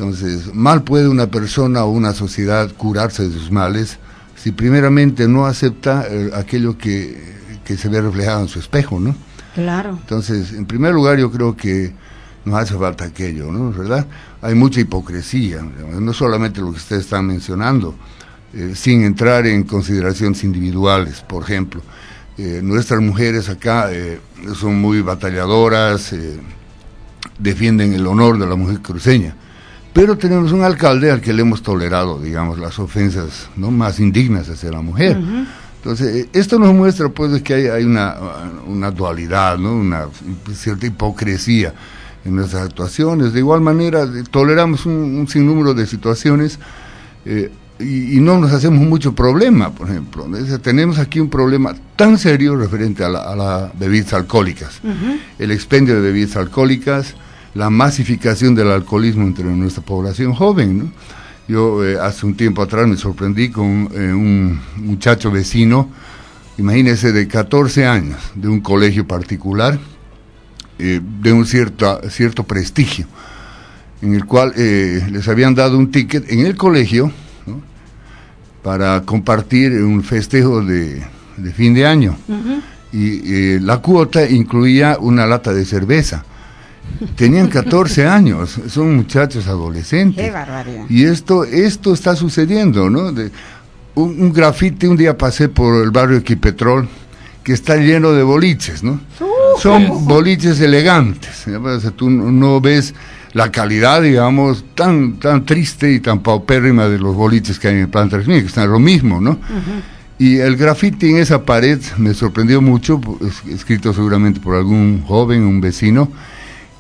[0.02, 4.00] Entonces, mal puede una persona o una sociedad curarse de sus males
[4.36, 7.22] si primeramente no acepta eh, aquello que,
[7.64, 9.14] que se ve reflejado en su espejo, ¿no?
[9.54, 10.00] Claro.
[10.02, 11.94] Entonces, en primer lugar, yo creo que
[12.46, 13.72] nos hace falta aquello, ¿no?
[13.72, 14.08] ¿Verdad?
[14.42, 17.94] Hay mucha hipocresía, no solamente lo que ustedes están mencionando,
[18.56, 21.84] eh, sin entrar en consideraciones individuales, por ejemplo.
[22.40, 24.20] Eh, nuestras mujeres acá eh,
[24.56, 26.16] son muy batalladoras,
[27.38, 29.36] defienden el honor de la mujer cruceña,
[29.94, 33.72] pero tenemos un alcalde al que le hemos tolerado, digamos, las ofensas ¿no?
[33.72, 35.18] más indignas hacia la mujer.
[35.78, 38.16] Entonces, eh, esto nos muestra pues que hay, hay una,
[38.68, 39.74] una dualidad, ¿no?
[39.74, 40.06] una
[40.54, 41.74] cierta hipocresía
[42.24, 43.34] en nuestras actuaciones.
[43.34, 46.60] De igual manera, eh, toleramos un, un sinnúmero de situaciones
[47.26, 50.28] eh, y, y no nos hacemos mucho problema, por ejemplo.
[50.62, 54.80] tenemos aquí un problema tan serio referente a las a las bebidas alcohólicas.
[55.40, 57.16] El expendio de bebidas alcohólicas,
[57.54, 60.92] la masificación del alcoholismo entre nuestra población joven, ¿no?
[61.48, 65.90] Yo eh, hace un tiempo atrás me sorprendí con eh, un muchacho vecino,
[66.58, 69.78] imagínese, de 14 años, de un colegio particular,
[70.80, 73.06] eh, de un cierto, cierto prestigio,
[74.02, 77.12] en el cual les habían dado un ticket en el colegio
[77.46, 77.62] ¿no?
[78.64, 81.04] para compartir un festejo de,
[81.36, 82.18] de fin de año.
[82.94, 86.26] Y la cuota incluía una lata de cerveza.
[87.16, 90.26] Tenían 14 años, son muchachos adolescentes.
[90.26, 90.86] Qué barbaridad.
[90.90, 93.12] Y esto, esto está sucediendo, ¿no?
[93.12, 93.32] De,
[93.96, 96.88] un, un grafiti, un día pasé por el barrio Equipetrol,
[97.44, 99.00] que está lleno de boliches, ¿no?
[99.60, 101.46] Son boliches elegantes.
[101.96, 102.94] tú no ves
[103.34, 107.90] la calidad, digamos, tan, tan triste y tan paupérrima de los boliches que hay en
[107.90, 109.40] Planta Resmilla, que están lo mismo, ¿no?
[110.20, 115.44] Y el grafiti en esa pared me sorprendió mucho, es- escrito seguramente por algún joven,
[115.44, 116.10] un vecino,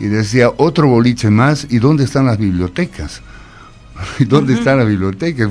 [0.02, 3.22] y decía, otro boliche más, ¿y dónde están las bibliotecas?
[4.20, 5.50] ¿Y dónde están las bibliotecas?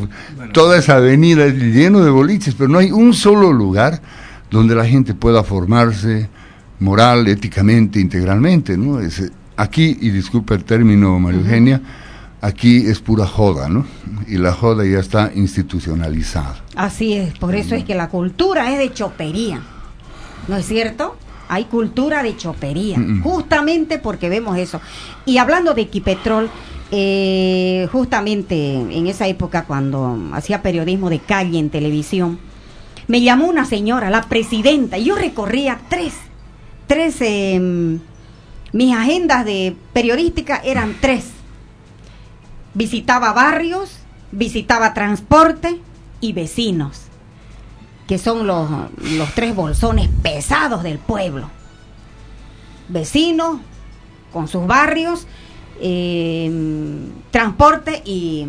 [0.52, 4.00] Toda esa avenida es lleno de boliches, pero no hay un solo lugar
[4.50, 6.28] donde la gente pueda formarse
[6.80, 9.00] moral, éticamente, integralmente, ¿no?
[9.00, 11.82] Es, eh, aquí, y disculpa el término, María Eugenia,
[12.42, 13.84] Aquí es pura joda, ¿no?
[14.26, 16.56] Y la joda ya está institucionalizada.
[16.74, 19.60] Así es, por eso es que la cultura es de chopería.
[20.48, 21.16] ¿No es cierto?
[21.52, 23.22] Hay cultura de chopería, Mm, mm.
[23.22, 24.80] justamente porque vemos eso.
[25.26, 26.48] Y hablando de Equipetrol,
[26.92, 32.38] eh, justamente en esa época cuando hacía periodismo de calle en televisión,
[33.08, 36.14] me llamó una señora, la presidenta, y yo recorría tres,
[36.86, 37.98] tres, eh,
[38.72, 41.24] mis agendas de periodística eran tres.
[42.74, 43.98] Visitaba barrios,
[44.30, 45.80] visitaba transporte
[46.20, 47.09] y vecinos,
[48.10, 48.68] que son los,
[49.12, 51.48] los tres bolsones pesados del pueblo.
[52.88, 53.60] Vecinos
[54.32, 55.28] con sus barrios,
[55.80, 56.50] eh,
[57.30, 58.48] transporte y,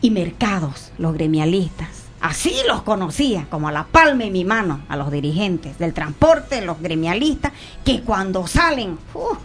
[0.00, 2.04] y mercados, los gremialistas.
[2.22, 6.64] Así los conocía, como a la palma de mi mano, a los dirigentes del transporte,
[6.64, 7.52] los gremialistas,
[7.84, 9.36] que cuando salen, uf,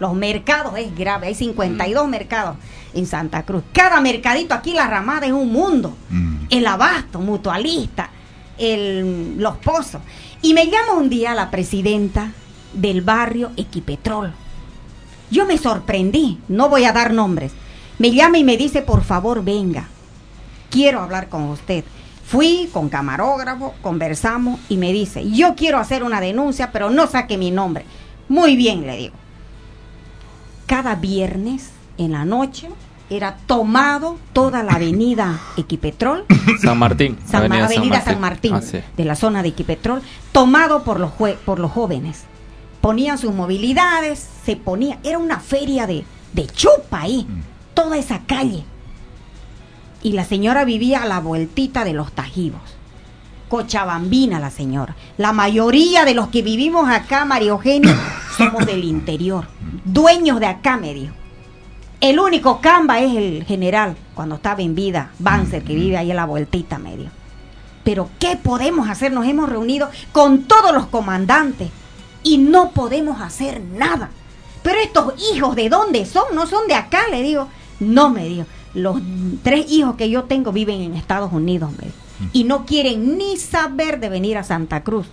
[0.00, 2.56] los mercados es grave, hay 52 mercados
[2.94, 3.62] en Santa Cruz.
[3.72, 5.96] Cada mercadito aquí, la ramada es un mundo.
[6.10, 6.46] Mm.
[6.50, 8.10] El abasto, mutualista,
[8.58, 10.00] el- los pozos.
[10.42, 12.32] Y me llama un día la presidenta
[12.72, 14.32] del barrio Equipetrol.
[15.30, 17.52] Yo me sorprendí, no voy a dar nombres.
[17.98, 19.88] Me llama y me dice, por favor, venga.
[20.70, 21.84] Quiero hablar con usted.
[22.26, 27.38] Fui con camarógrafo, conversamos y me dice, yo quiero hacer una denuncia, pero no saque
[27.38, 27.84] mi nombre.
[28.28, 29.14] Muy bien, le digo.
[30.66, 32.68] Cada viernes en la noche
[33.08, 36.24] era tomado toda la avenida Equipetrol
[36.60, 37.16] San Martín.
[37.26, 38.78] San Avenida, San Martín, Ah, sí.
[38.96, 40.02] de la zona de Equipetrol,
[40.32, 42.24] tomado por los, jue- por los jóvenes.
[42.80, 47.26] Ponían sus movilidades, se ponía, era una feria de, de chupa ahí,
[47.74, 48.64] toda esa calle.
[50.02, 52.60] Y la señora vivía a la vueltita de los Tajivos.
[53.48, 54.96] Cochabambina la señora.
[55.18, 57.96] La mayoría de los que vivimos acá, María Eugenia,
[58.36, 59.46] somos del interior.
[59.84, 61.14] Dueños de acá, me dijo.
[62.00, 66.14] El único camba es el general, cuando estaba en vida, Banzer, que vive ahí a
[66.14, 67.10] la vueltita medio.
[67.84, 69.12] Pero ¿qué podemos hacer?
[69.12, 71.70] Nos hemos reunido con todos los comandantes
[72.22, 74.10] y no podemos hacer nada.
[74.62, 76.24] Pero estos hijos, ¿de dónde son?
[76.34, 77.48] No son de acá, le digo.
[77.78, 78.46] No, me dijo.
[78.74, 79.00] Los
[79.42, 81.96] tres hijos que yo tengo viven en Estados Unidos, me dijo.
[82.32, 85.06] Y no quieren ni saber de venir a Santa Cruz.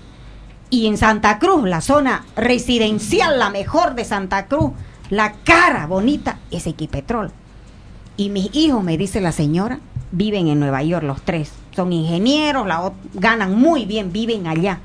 [0.70, 4.72] Y en Santa Cruz, la zona residencial, la mejor de Santa Cruz,
[5.10, 7.32] la cara bonita es Equipetrol.
[8.18, 9.80] Y mis hijos, me dice la señora,
[10.12, 11.52] viven en Nueva York los tres.
[11.76, 14.80] Son ingenieros, la ganan muy bien, viven allá.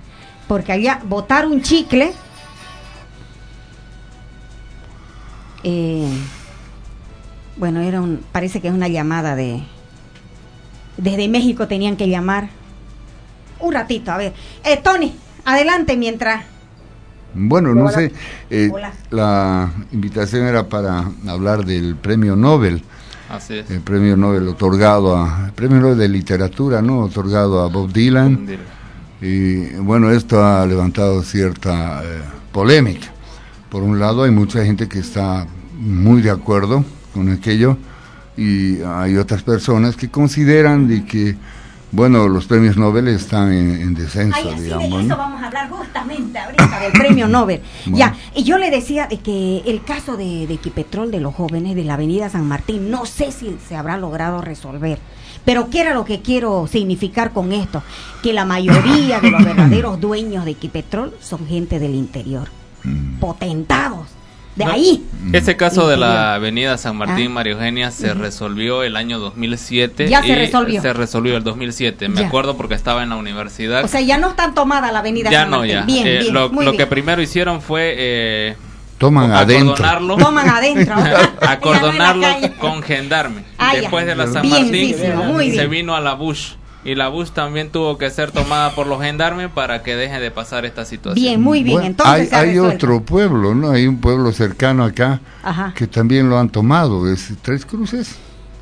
[0.47, 2.13] Porque allá botar un chicle...
[5.63, 6.09] eh,
[7.57, 9.63] bueno, era un, parece que es una llamada de...
[10.97, 12.49] Desde México tenían que llamar.
[13.61, 14.33] Un ratito, a ver.
[14.65, 15.15] Eh, Tony,
[15.45, 16.45] adelante mientras...
[17.35, 17.93] Bueno, no Hola.
[17.93, 18.13] sé,
[18.51, 18.93] eh, Hola.
[19.11, 22.83] la invitación era para hablar del premio Nobel,
[23.29, 23.71] Así es.
[23.71, 27.01] el premio Nobel otorgado a, el premio Nobel de literatura, ¿no?
[27.01, 28.47] Otorgado a Bob Dylan.
[29.21, 32.21] Y bueno, esto ha levantado cierta eh,
[32.53, 33.09] polémica.
[33.69, 35.47] Por un lado, hay mucha gente que está
[35.79, 37.77] muy de acuerdo con aquello
[38.37, 41.37] y hay otras personas que consideran de que,
[41.91, 45.17] bueno, los premios Nobel están en, en descenso, Ay, así de eso ¿no?
[45.17, 47.63] vamos a hablar justamente ahorita del premio Nobel.
[47.87, 47.99] Bueno.
[47.99, 51.75] Ya, y yo le decía de que el caso de, de Equipetrol de los jóvenes
[51.77, 54.99] de la avenida San Martín, no sé si se habrá logrado resolver.
[55.45, 57.83] Pero ¿qué era lo que quiero significar con esto?
[58.23, 62.49] Que la mayoría de los verdaderos dueños de Equipetrol son gente del interior,
[62.85, 63.19] Mm.
[63.19, 64.07] potentados,
[64.59, 65.05] de No, ahí.
[65.33, 67.35] Ese caso de la avenida San Martín, Ah.
[67.35, 70.09] María Eugenia, se resolvió el año 2007.
[70.09, 70.83] Ya se y resolvió.
[70.83, 72.09] Se resolvió el 2007.
[72.09, 72.27] Me Ya.
[72.27, 73.85] acuerdo porque estaba en la universidad.
[73.85, 75.75] O sea, ya no están tomada la avenida ya San no, Martín.
[75.77, 75.83] ya.
[75.83, 76.83] Bien, Eh, bien, lo muy lo bien.
[76.83, 78.57] que primero hicieron fue eh,
[78.99, 79.77] Toman adentro.
[80.19, 80.95] Toman adentro.
[81.41, 83.43] acordonarlo no con gendarme.
[83.59, 83.81] Ah, ya.
[83.83, 85.71] Después de la San Martín se bien.
[85.71, 86.53] vino a la Bush
[86.85, 90.31] y la Bush también tuvo que ser tomada por los gendarmes para que deje de
[90.31, 91.23] pasar esta situación.
[91.23, 91.75] Bien, muy bien.
[91.75, 93.71] Bueno, Entonces hay, hay otro pueblo, ¿no?
[93.71, 95.73] Hay un pueblo cercano acá Ajá.
[95.77, 98.17] que también lo han tomado, es Tres Cruces.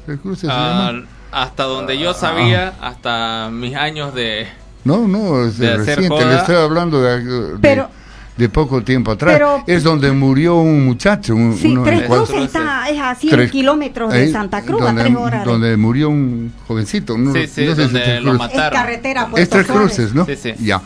[0.06, 0.92] Tres Cruces Ah,
[1.32, 4.46] hasta donde yo sabía, hasta mis años de
[4.84, 7.90] No, no, es de reciente, le estoy hablando de, de- Pero-
[8.36, 9.34] de poco tiempo atrás.
[9.34, 11.34] pero- es donde murió un muchacho.
[11.34, 14.80] Un, Sí, uno- Tres Cruces está, es a 100 Tres- kilómetros de ahí, Santa Cruz,
[14.82, 15.44] donde, a 3 horas.
[15.44, 17.16] de- Donde murió un jovencito.
[17.16, 18.38] No, Sí, sí, no sé si donde Tres lo Cruces.
[18.56, 18.66] mataron.
[18.66, 19.86] Es carretera a Es Puerto Tres Suárez.
[19.94, 20.26] Cruces, ¿no?
[20.26, 20.52] Sí, sí.
[20.64, 20.82] Ya.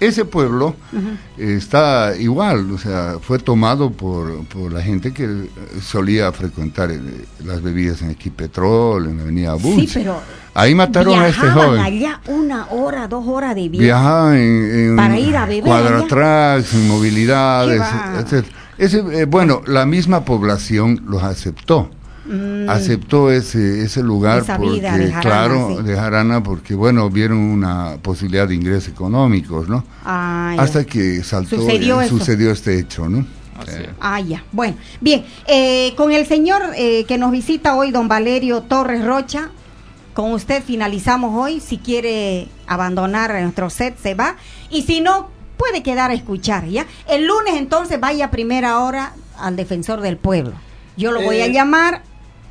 [0.00, 0.76] Ese pueblo
[1.38, 5.48] está igual, o sea, fue tomado por, por la gente que
[5.82, 7.00] solía frecuentar eh,
[7.44, 9.86] las bebidas en Equipetrol, en la Avenida Bush.
[9.88, 10.20] Sí, pero
[10.54, 11.80] Ahí mataron a este viajaban joven.
[11.80, 13.84] allá una hora, dos horas de viaje.
[13.86, 17.82] Viajaba en, en Para ir a beber cuadratracks, en movilidades,
[18.20, 18.46] etc.
[18.78, 21.90] Ese, eh, bueno, la misma población los aceptó.
[22.26, 22.70] Mm.
[22.70, 25.82] aceptó ese, ese lugar Esa porque, vida de Jarana, claro, sí.
[25.82, 29.84] de Jarana, porque, bueno, vieron una posibilidad de ingresos económicos, ¿no?
[30.06, 30.54] Ah.
[30.58, 33.18] Hasta que saltó, Sucedió eh, sucedió este hecho, ¿no?
[33.18, 33.24] Eh,
[33.68, 33.88] es.
[34.00, 34.42] Ah, ya.
[34.52, 35.26] Bueno, bien.
[35.46, 39.50] eh, con el señor eh, que nos visita hoy, don Valerio Torres Rocha,
[40.14, 41.60] con usted finalizamos hoy.
[41.60, 44.36] Si quiere abandonar nuestro set, se va.
[44.70, 46.86] Y si no, puede quedar a escuchar, ¿ya?
[47.08, 50.52] El lunes, entonces, vaya a primera hora al defensor del pueblo.
[50.96, 52.02] Yo lo voy a Eh, llamar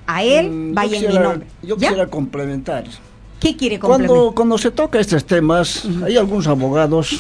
[0.06, 1.48] a él, Mm, vaya en mi nombre.
[1.62, 1.88] Yo ¿Ya?
[1.90, 2.84] quisiera complementar.
[3.40, 4.16] ¿Qué quiere complementar?
[4.16, 7.20] Cuando, cuando se toca estos temas, hay algunos abogados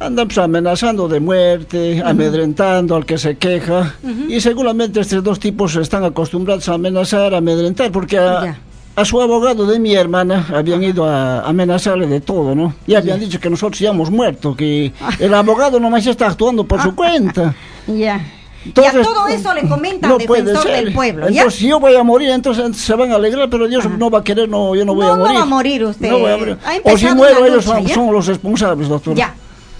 [0.00, 3.96] andan pues, amenazando de muerte, amedrentando al que se queja,
[4.28, 8.58] y seguramente estos dos tipos están acostumbrados a amenazar, a amedrentar, porque a.
[8.98, 12.74] a su abogado de mi hermana habían ido a amenazarle de todo, ¿no?
[12.84, 16.82] Y habían dicho que nosotros ya hemos muerto, que el abogado nomás está actuando por
[16.82, 17.54] su cuenta.
[17.86, 18.20] Ya.
[18.66, 21.38] Entonces, y a todo eso le comenta al puede defensor del pueblo, ¿ya?
[21.42, 23.96] Entonces, si yo voy a morir, entonces se van a alegrar, pero Dios Ajá.
[23.96, 25.36] no va a querer, no, yo no voy No, a no morir.
[25.38, 26.10] va a morir usted.
[26.10, 26.58] No voy a morir.
[26.82, 29.14] O si muero, ellos lucha, son, son los responsables, doctor.
[29.14, 29.32] Ya.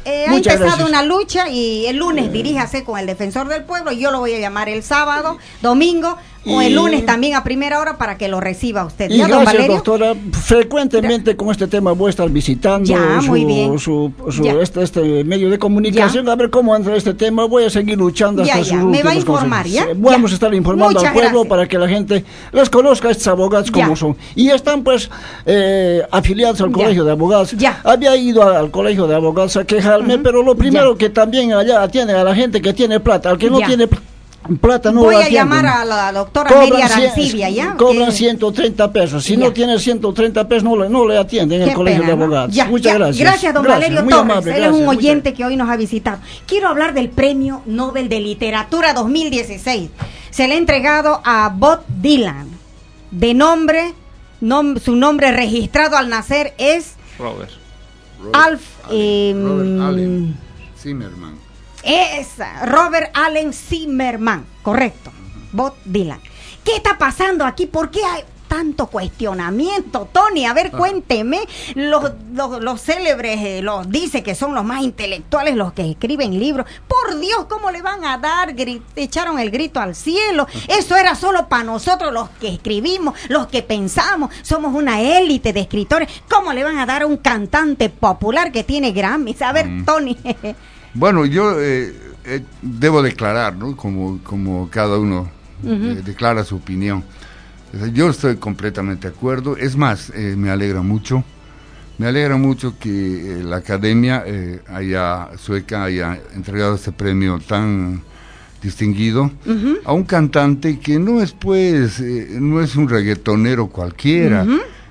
[0.07, 0.89] Eh, ha empezado gracias.
[0.89, 3.93] una lucha y el lunes diríjase con el defensor del pueblo.
[3.93, 6.17] Yo lo voy a llamar el sábado, domingo
[6.49, 9.11] o el lunes también a primera hora para que lo reciba usted.
[9.11, 10.15] Y ¿Ya, don gracias, doctora.
[10.33, 13.79] Frecuentemente con este tema voy a estar visitando Ya, su, muy bien.
[13.79, 14.53] su- su- Ya.
[14.61, 17.45] este, este medio de comunicación, a ver cómo entra este tema.
[17.45, 19.67] Voy a seguir luchando hasta ya, sus me va a informar.
[19.67, 19.87] ¿ya?
[19.97, 21.49] Vamos a estar informando Muchas al pueblo gracias.
[21.49, 24.17] para que la gente les conozca a estos abogados como son.
[24.35, 25.11] Y están pues
[25.47, 27.53] eh, afiliados al colegio de abogados.
[27.53, 27.81] Ya.
[27.85, 32.17] Había ido al colegio de abogados a quejarme, pero lo primero que también allá atienden
[32.17, 33.31] a la gente que tiene plata.
[33.31, 34.18] Al que no tiene pl- plata
[34.49, 37.75] no Voy a llamar a la doctora Cobran Arancibia, ¿ya?
[37.77, 39.23] Cobran Que- 130 pesos.
[39.25, 39.45] Si Ya.
[39.45, 42.25] no tiene 130 pesos, no le, no le atienden en el colegio pena, de ¿no?
[42.25, 42.55] abogados.
[42.55, 42.99] Ya, Muchas ya.
[42.99, 43.19] gracias.
[43.29, 44.31] Gracias, don Valerio muy Torres.
[44.33, 46.19] amable, Él es un oyente que hoy nos ha visitado.
[46.47, 49.91] Quiero hablar del Premio Nobel de Literatura 2016.
[50.31, 52.49] Se le ha entregado a Bob Dylan.
[53.11, 53.95] De nombre,
[54.43, 57.51] nom- su nombre registrado al nacer es Robert.
[58.21, 58.63] Robert Alf.
[58.87, 60.37] Allen, eh, Robert Allen
[60.79, 61.35] Zimmerman.
[61.83, 65.13] Esa, Robert Allen Zimmerman, correcto.
[65.53, 66.21] Bob Dylan.
[66.65, 67.67] ¿Qué está pasando aquí?
[67.67, 70.47] ¿Por qué hay tanto cuestionamiento, Tony?
[70.47, 71.41] A ver, cuénteme.
[71.75, 76.39] Los, los, los célebres eh, los dice que son los más intelectuales los que escriben
[76.39, 76.67] libros.
[76.87, 78.55] Por Dios, ¿cómo le van a dar?
[78.97, 80.47] Echaron el grito al cielo.
[80.67, 84.31] Eso era solo para nosotros los que escribimos, los que pensamos.
[84.43, 86.09] Somos una élite de escritores.
[86.29, 89.43] ¿Cómo le van a dar a un cantante popular que tiene Grammys?
[89.43, 90.17] A ver, Tony.
[90.95, 91.93] Bueno, yo eh,
[92.31, 93.75] eh, debo declarar, ¿no?
[93.75, 95.31] Como, como cada uno
[95.65, 97.03] eh, declara su opinión.
[97.95, 99.57] Yo estoy completamente de acuerdo.
[99.57, 101.25] Es más, eh, me alegra mucho.
[101.97, 104.25] Me alegra mucho que la academia
[104.73, 108.03] haya, sueca haya entregado este premio tan
[108.63, 109.33] distinguido
[109.85, 114.47] a un cantante que no es pues, no es un reggaetonero cualquiera.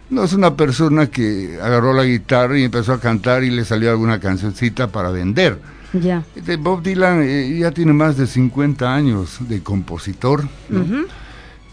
[0.10, 3.90] No es una persona que agarró la guitarra y empezó a cantar y le salió
[3.90, 5.58] alguna cancioncita para vender.
[6.02, 6.24] Ya.
[6.36, 10.50] Este Bob Dylan eh, ya tiene más de 50 años de compositor.
[10.70, 11.06] ¿no?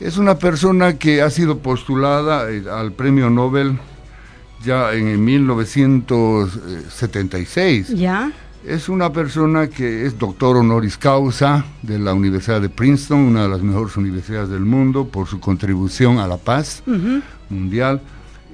[0.00, 3.78] Es una persona que ha sido postulada eh, al premio Nobel
[4.64, 7.88] ya en el 1976.
[7.88, 8.30] Ya.
[8.66, 13.48] Es una persona que es doctor honoris causa de la Universidad de Princeton, una de
[13.48, 16.82] las mejores universidades del mundo, por su contribución a la paz
[17.50, 18.00] mundial.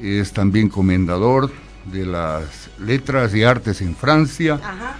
[0.02, 1.52] Es también comendador
[1.92, 4.54] de las letras y artes en Francia.
[4.54, 4.96] Ajá.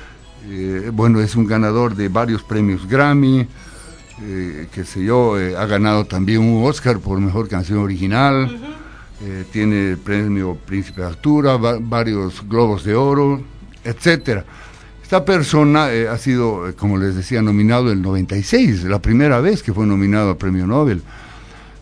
[0.48, 3.46] Eh, bueno, es un ganador de varios premios Grammy,
[4.22, 8.58] eh, que sé yo, eh, ha ganado también un Oscar por mejor canción original,
[9.22, 13.42] eh, tiene el premio Príncipe de Altura, va- varios Globos de Oro,
[13.84, 14.44] etcétera.
[15.02, 19.84] Esta persona ha sido, como les decía, nominado el 96, la primera vez que fue
[19.84, 21.02] nominado al premio Nobel.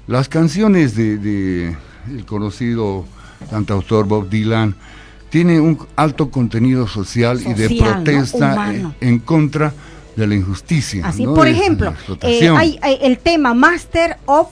[0.07, 1.77] Las canciones de, de
[2.09, 3.05] el conocido
[3.51, 4.75] cantautor Bob Dylan
[5.31, 9.73] tienen un alto contenido social, y de protesta eh, en contra
[10.17, 11.07] de la injusticia.
[11.07, 11.35] Así, ¿no?
[11.35, 14.49] por ejemplo, eh, hay, hay el tema Master of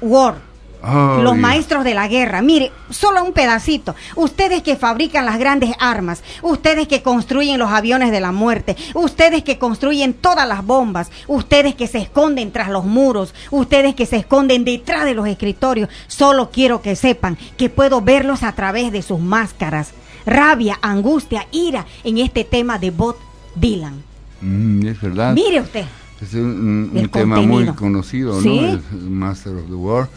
[0.00, 0.50] War.
[0.82, 2.40] Los maestros de la guerra.
[2.40, 3.94] Mire, solo un pedacito.
[4.16, 9.44] Ustedes que fabrican las grandes armas, ustedes que construyen los aviones de la muerte, ustedes
[9.44, 14.16] que construyen todas las bombas, ustedes que se esconden tras los muros, ustedes que se
[14.16, 19.02] esconden detrás de los escritorios, solo quiero que sepan que puedo verlos a través de
[19.02, 19.92] sus máscaras.
[20.30, 23.16] Rabia, angustia, ira en este tema de Bob
[23.56, 24.00] Dylan.
[24.40, 25.34] Mm, es verdad.
[25.34, 25.84] Mire usted.
[26.22, 28.60] Es un, tema muy conocido, Sí.
[28.60, 28.68] ¿no?
[28.68, 30.08] El, Master of the War.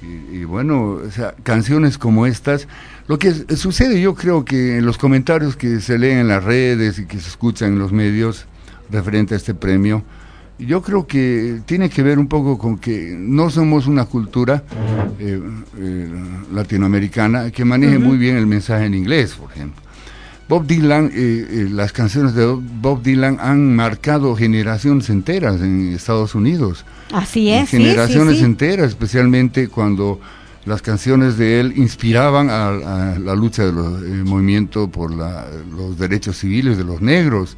[0.00, 2.68] Y, y bueno, o sea, canciones como estas.
[3.06, 6.98] Lo que sucede, yo creo que en los comentarios que se leen en las redes
[6.98, 8.46] y que se escuchan en los medios
[8.90, 10.04] referente a este premio,
[10.58, 14.62] yo creo que tiene que ver un poco con que no somos una cultura
[15.18, 15.40] eh,
[15.78, 16.08] eh,
[16.52, 19.82] latinoamericana que maneje muy bien el mensaje en inglés, por ejemplo.
[20.48, 26.84] Bob Dylan, eh, las canciones de Bob Dylan han marcado generaciones enteras en Estados Unidos.
[27.12, 27.70] Así es.
[27.70, 30.20] Generaciones enteras, especialmente cuando
[30.66, 36.78] las canciones de él inspiraban a, la lucha del eh, movimiento por los derechos civiles
[36.78, 37.56] de los negros,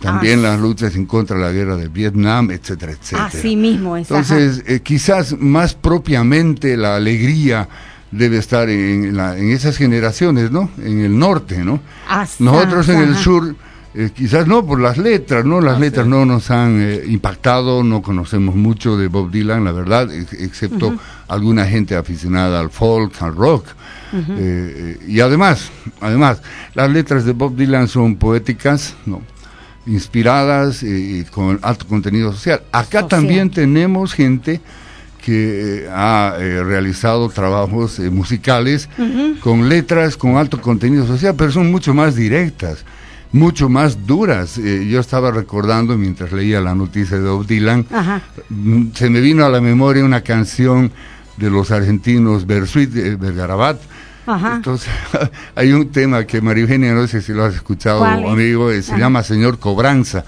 [0.00, 3.26] también las luchas en contra de la guerra de Vietnam, etcétera, etcétera.
[3.26, 4.10] Así mismo es.
[4.10, 7.68] Entonces, eh, quizás más propiamente la alegría
[8.10, 9.18] debe estar en,
[9.50, 10.70] esas generaciones, ¿no?
[10.82, 11.80] En el norte, ¿no?
[12.38, 13.54] Nosotros en el sur
[13.92, 15.60] eh, quizás no por las letras, ¿no?
[15.60, 20.08] Las letras no nos han eh, impactado, no conocemos mucho de Bob Dylan, la verdad,
[20.12, 20.94] excepto
[21.26, 23.66] alguna gente aficionada al folk, al rock.
[24.12, 25.70] Eh, y además,
[26.00, 26.40] además,
[26.74, 29.22] las letras de Bob Dylan son poéticas, ¿no?
[29.86, 32.62] inspiradas y con alto contenido social.
[32.70, 34.60] Acá también tenemos gente
[35.24, 38.88] que ha realizado trabajos musicales
[39.40, 42.84] con letras con alto contenido social, pero son mucho más directas
[43.32, 44.58] mucho más duras.
[44.58, 47.86] Eh, yo estaba recordando mientras leía la noticia de Bob Dylan,
[48.48, 50.90] mm, se me vino a la memoria una canción
[51.36, 53.80] de los argentinos Bersuit, de Bergarabat.
[54.54, 54.88] Entonces,
[55.56, 58.96] hay un tema que María Eugenia, no sé si lo has escuchado, amigo, eh, se
[58.96, 60.24] llama Señor Cobranza.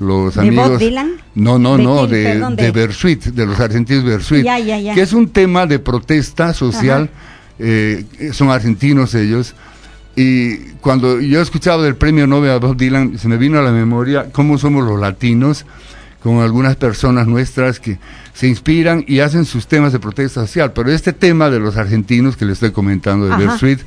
[0.00, 0.70] Los ¿De amigos.
[0.70, 1.12] Bob Dylan?
[1.34, 5.78] No, no, no, de, de, Bersuit, de los argentinos Bersuit, que es un tema de
[5.78, 7.10] protesta social.
[7.58, 9.54] Eh, son argentinos ellos
[10.20, 13.62] y cuando yo he escuchado del premio Nobel a Bob Dylan, se me vino a
[13.62, 15.64] la memoria cómo somos los latinos,
[16.20, 18.00] con algunas personas nuestras que
[18.34, 20.72] se inspiran y hacen sus temas de protesta social.
[20.72, 23.78] Pero este tema de los argentinos que le estoy comentando de Bersuit,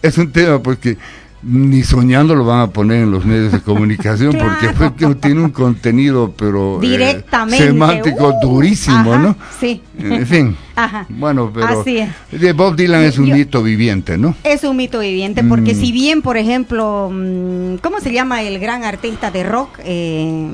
[0.00, 0.96] es un tema porque
[1.44, 5.50] ni soñando lo van a poner en los medios de comunicación porque fue, tiene un
[5.50, 11.06] contenido pero eh, directamente semántico uh, durísimo no sí en fin ajá.
[11.08, 12.56] bueno pero Así es.
[12.56, 15.80] Bob Dylan es un mito viviente no es un mito viviente porque mm.
[15.80, 20.48] si bien por ejemplo mm, cómo se llama el gran artista de rock eh,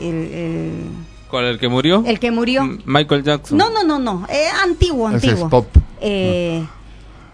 [0.00, 0.82] el,
[1.28, 2.02] ¿Cuál, el que murió?
[2.06, 2.78] El que murió.
[2.86, 3.58] Michael Jackson.
[3.58, 4.26] No, no, no, no.
[4.30, 5.44] Eh, antiguo, antiguo.
[5.44, 5.66] es pop.
[6.00, 6.64] Eh,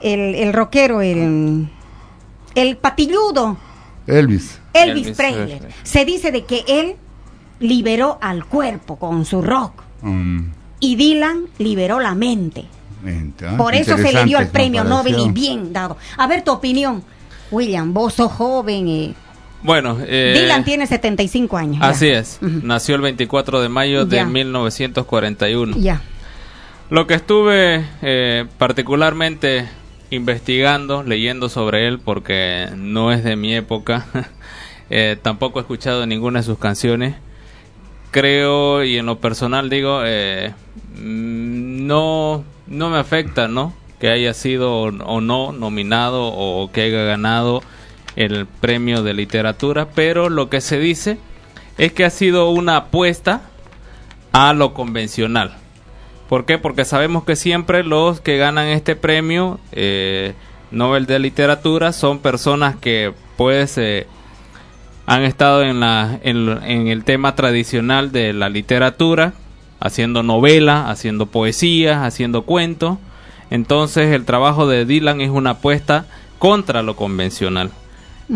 [0.00, 1.68] el, el rockero, el
[2.54, 3.56] el patilludo.
[4.06, 4.60] Elvis.
[4.72, 5.60] Elvis, Presley.
[5.82, 6.96] Se dice de que él
[7.60, 9.82] liberó al cuerpo con su rock.
[10.02, 10.40] Mm.
[10.80, 12.66] Y Dylan liberó la mente.
[13.46, 15.96] Ah, Por eso se le dio el premio Nobel y bien dado.
[16.16, 17.02] A ver tu opinión,
[17.50, 18.88] William, vos sos joven.
[18.88, 19.14] y
[19.62, 21.82] Bueno, eh, Dylan tiene 75 años.
[21.82, 22.38] Así es.
[22.40, 25.76] Nació el 24 de mayo de 1941.
[25.78, 26.00] Ya.
[26.90, 29.68] Lo que estuve eh, particularmente
[30.14, 34.06] investigando, leyendo sobre él porque no es de mi época.
[34.90, 37.16] Eh, tampoco he escuchado ninguna de sus canciones.
[38.10, 40.52] Creo y en lo personal digo, eh,
[40.96, 43.72] mm, no, no me afecta, ¿no?
[43.98, 47.62] Que haya sido o no nominado o que haya ganado
[48.14, 51.16] el premio de literatura, pero lo que se dice
[51.78, 53.40] es que ha sido una apuesta
[54.32, 55.63] a lo convencional
[56.28, 56.58] ¿Por qué?
[56.58, 60.34] Porque sabemos que siempre los que ganan este premio eh,
[60.70, 64.06] Nobel de Literatura son personas que pues eh,
[65.06, 69.34] han estado en, la, en, el tema tradicional de la literatura,
[69.80, 72.98] haciendo novela, haciendo poesía, haciendo cuentos.
[73.50, 76.06] Entonces el trabajo de Dylan es una apuesta
[76.38, 77.70] contra lo convencional.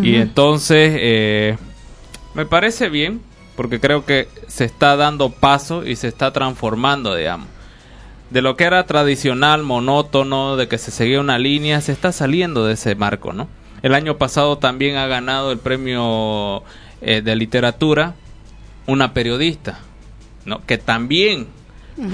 [0.02, 1.56] Y entonces eh,
[2.34, 3.22] me parece bien,
[3.56, 7.48] porque creo que se está dando paso y se está transformando, digamos
[8.30, 12.66] de lo que era tradicional, monótono, de que se seguía una línea, se está saliendo
[12.66, 13.48] de ese marco, ¿no?
[13.82, 16.62] El año pasado también ha ganado el premio
[17.00, 18.14] eh, de literatura
[18.86, 19.78] una periodista,
[20.44, 20.64] ¿no?
[20.66, 21.46] Que también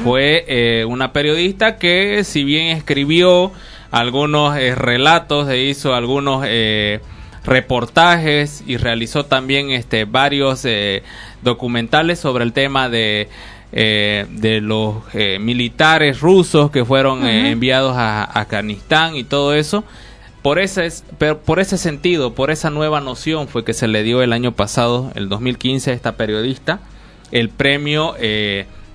[0.02, 3.52] fue eh, una periodista que si bien escribió
[3.90, 6.44] algunos eh, relatos e hizo algunos
[7.44, 10.66] reportajes y realizó también este varios
[11.42, 13.28] documentales sobre el tema de
[13.76, 19.82] eh, de los eh, militares rusos que fueron eh, enviados a, Afganistán y todo eso.
[20.42, 20.88] Por ese,
[21.44, 25.10] por ese sentido, por esa nueva noción fue que se le dio el año pasado,
[25.16, 26.78] el 2015, a esta periodista,
[27.32, 28.14] el premio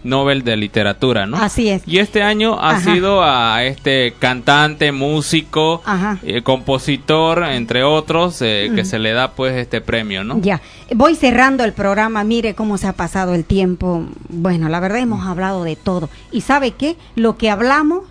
[0.03, 1.38] Nobel de Literatura, ¿no?
[1.38, 1.84] Así es.
[1.86, 5.84] Y este año ha sido a este cantante, músico,
[6.23, 10.39] eh, compositor, entre otros, eh, que se le da pues este premio, ¿no?
[10.41, 10.61] Ya,
[10.95, 14.05] voy cerrando el programa, mire cómo se ha pasado el tiempo.
[14.29, 16.09] Bueno, la verdad hemos hablado de todo.
[16.31, 16.97] ¿Y sabe qué?
[17.15, 18.03] Lo que hablamos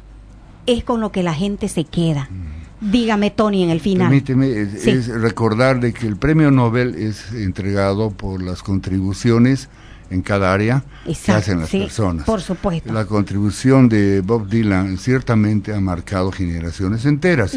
[0.67, 2.29] es con lo que la gente se queda.
[2.81, 4.09] Dígame, Tony, en el final.
[4.09, 9.69] Permíteme, es, recordar de que el premio Nobel es entregado por las contribuciones
[10.11, 12.25] en cada área que hacen las sí, personas.
[12.25, 12.93] por supuesto.
[12.93, 17.57] La contribución de Bob Dylan ciertamente ha marcado generaciones enteras.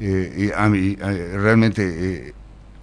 [0.00, 2.34] Eh, y a mí, eh, realmente, eh,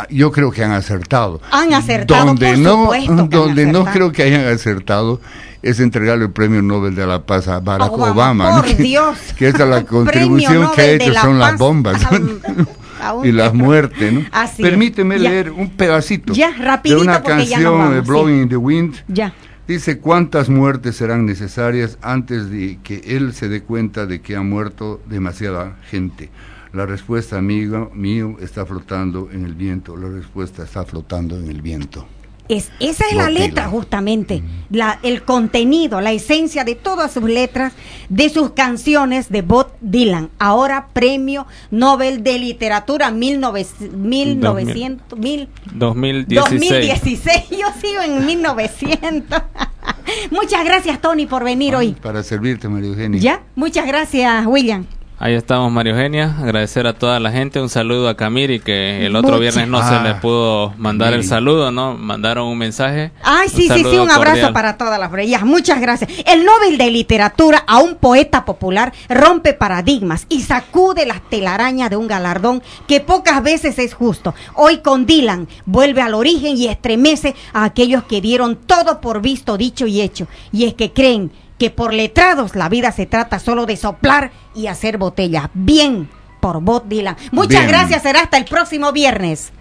[0.09, 1.41] yo creo que han acertado.
[1.51, 5.21] Han acertado, Donde por no, supuesto que han donde no creo que hayan acertado
[5.61, 8.49] es entregarle el premio Nobel de la Paz a Barack Obama, Obama.
[8.55, 8.61] ¿no?
[8.63, 9.17] por Dios.
[9.37, 12.01] Que esa la Premio contribución que ha hecho la son las bombas.
[13.23, 14.21] y las muertes, ¿no?
[14.31, 14.69] Así es.
[14.69, 15.29] Permíteme Ya.
[15.29, 18.07] leer un pedacito Ya, rapidito, de una ya canción vamos, de sí.
[18.07, 18.95] Blowing in the Wind.
[19.07, 19.33] Ya.
[19.67, 24.41] Dice cuántas muertes serán necesarias antes de que él se dé cuenta de que ha
[24.41, 26.29] muerto demasiada gente.
[26.73, 29.97] La respuesta, amigo mío, está flotando en el viento.
[29.97, 32.07] La respuesta está flotando en el viento.
[32.47, 34.43] Es, esa es la letra, justamente.
[34.71, 37.71] La, el contenido, la esencia de todas sus letras,
[38.09, 40.29] de sus canciones de Bob Dylan.
[40.37, 46.41] Ahora premio Nobel de Literatura 1900, 1900, mil- 2016.
[46.41, 47.49] 2016.
[47.51, 49.41] Yo sigo en 1900.
[50.31, 51.93] Muchas gracias, Tony, por venir hoy.
[52.01, 53.21] Para servirte, María Eugenia.
[53.21, 53.43] ¿Ya?
[53.55, 54.85] Muchas gracias, William.
[55.23, 56.35] Ahí estamos, María Eugenia.
[56.39, 57.61] Agradecer a toda la gente.
[57.61, 61.13] Un saludo a Camiri, que el otro Mucha- viernes no Ah, se le pudo mandar
[61.13, 61.95] el saludo, ¿no?
[61.95, 63.11] Mandaron un mensaje.
[63.21, 64.53] Ay, sí, sí, sí, un abrazo cordial.
[64.53, 65.43] para todas las bellas.
[65.43, 66.09] Muchas gracias.
[66.25, 71.97] El Nobel de Literatura a un poeta popular rompe paradigmas y sacude las telarañas de
[71.97, 74.33] un galardón que pocas veces es justo.
[74.55, 79.55] Hoy con Dylan vuelve al origen y estremece a aquellos que dieron todo por visto,
[79.55, 80.25] dicho y hecho.
[80.51, 81.31] Y es que creen
[81.61, 85.47] que por letrados la vida se trata solo de soplar y hacer botellas.
[85.53, 86.09] Bien
[86.39, 87.15] por Bob Dylan.
[87.31, 87.67] Muchas Bien.
[87.67, 89.51] gracias, será hasta el próximo viernes.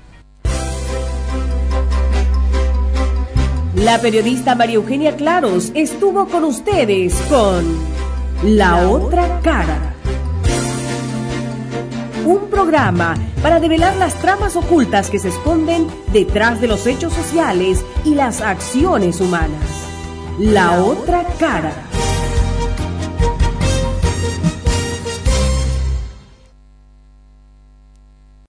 [3.74, 7.66] La periodista María Eugenia Claros estuvo con ustedes con
[8.44, 9.92] La Otra Cara.
[12.24, 17.84] Un programa para develar las tramas ocultas que se esconden detrás de los hechos sociales
[18.07, 19.89] y las acciones humanas.
[20.41, 21.70] La otra cara.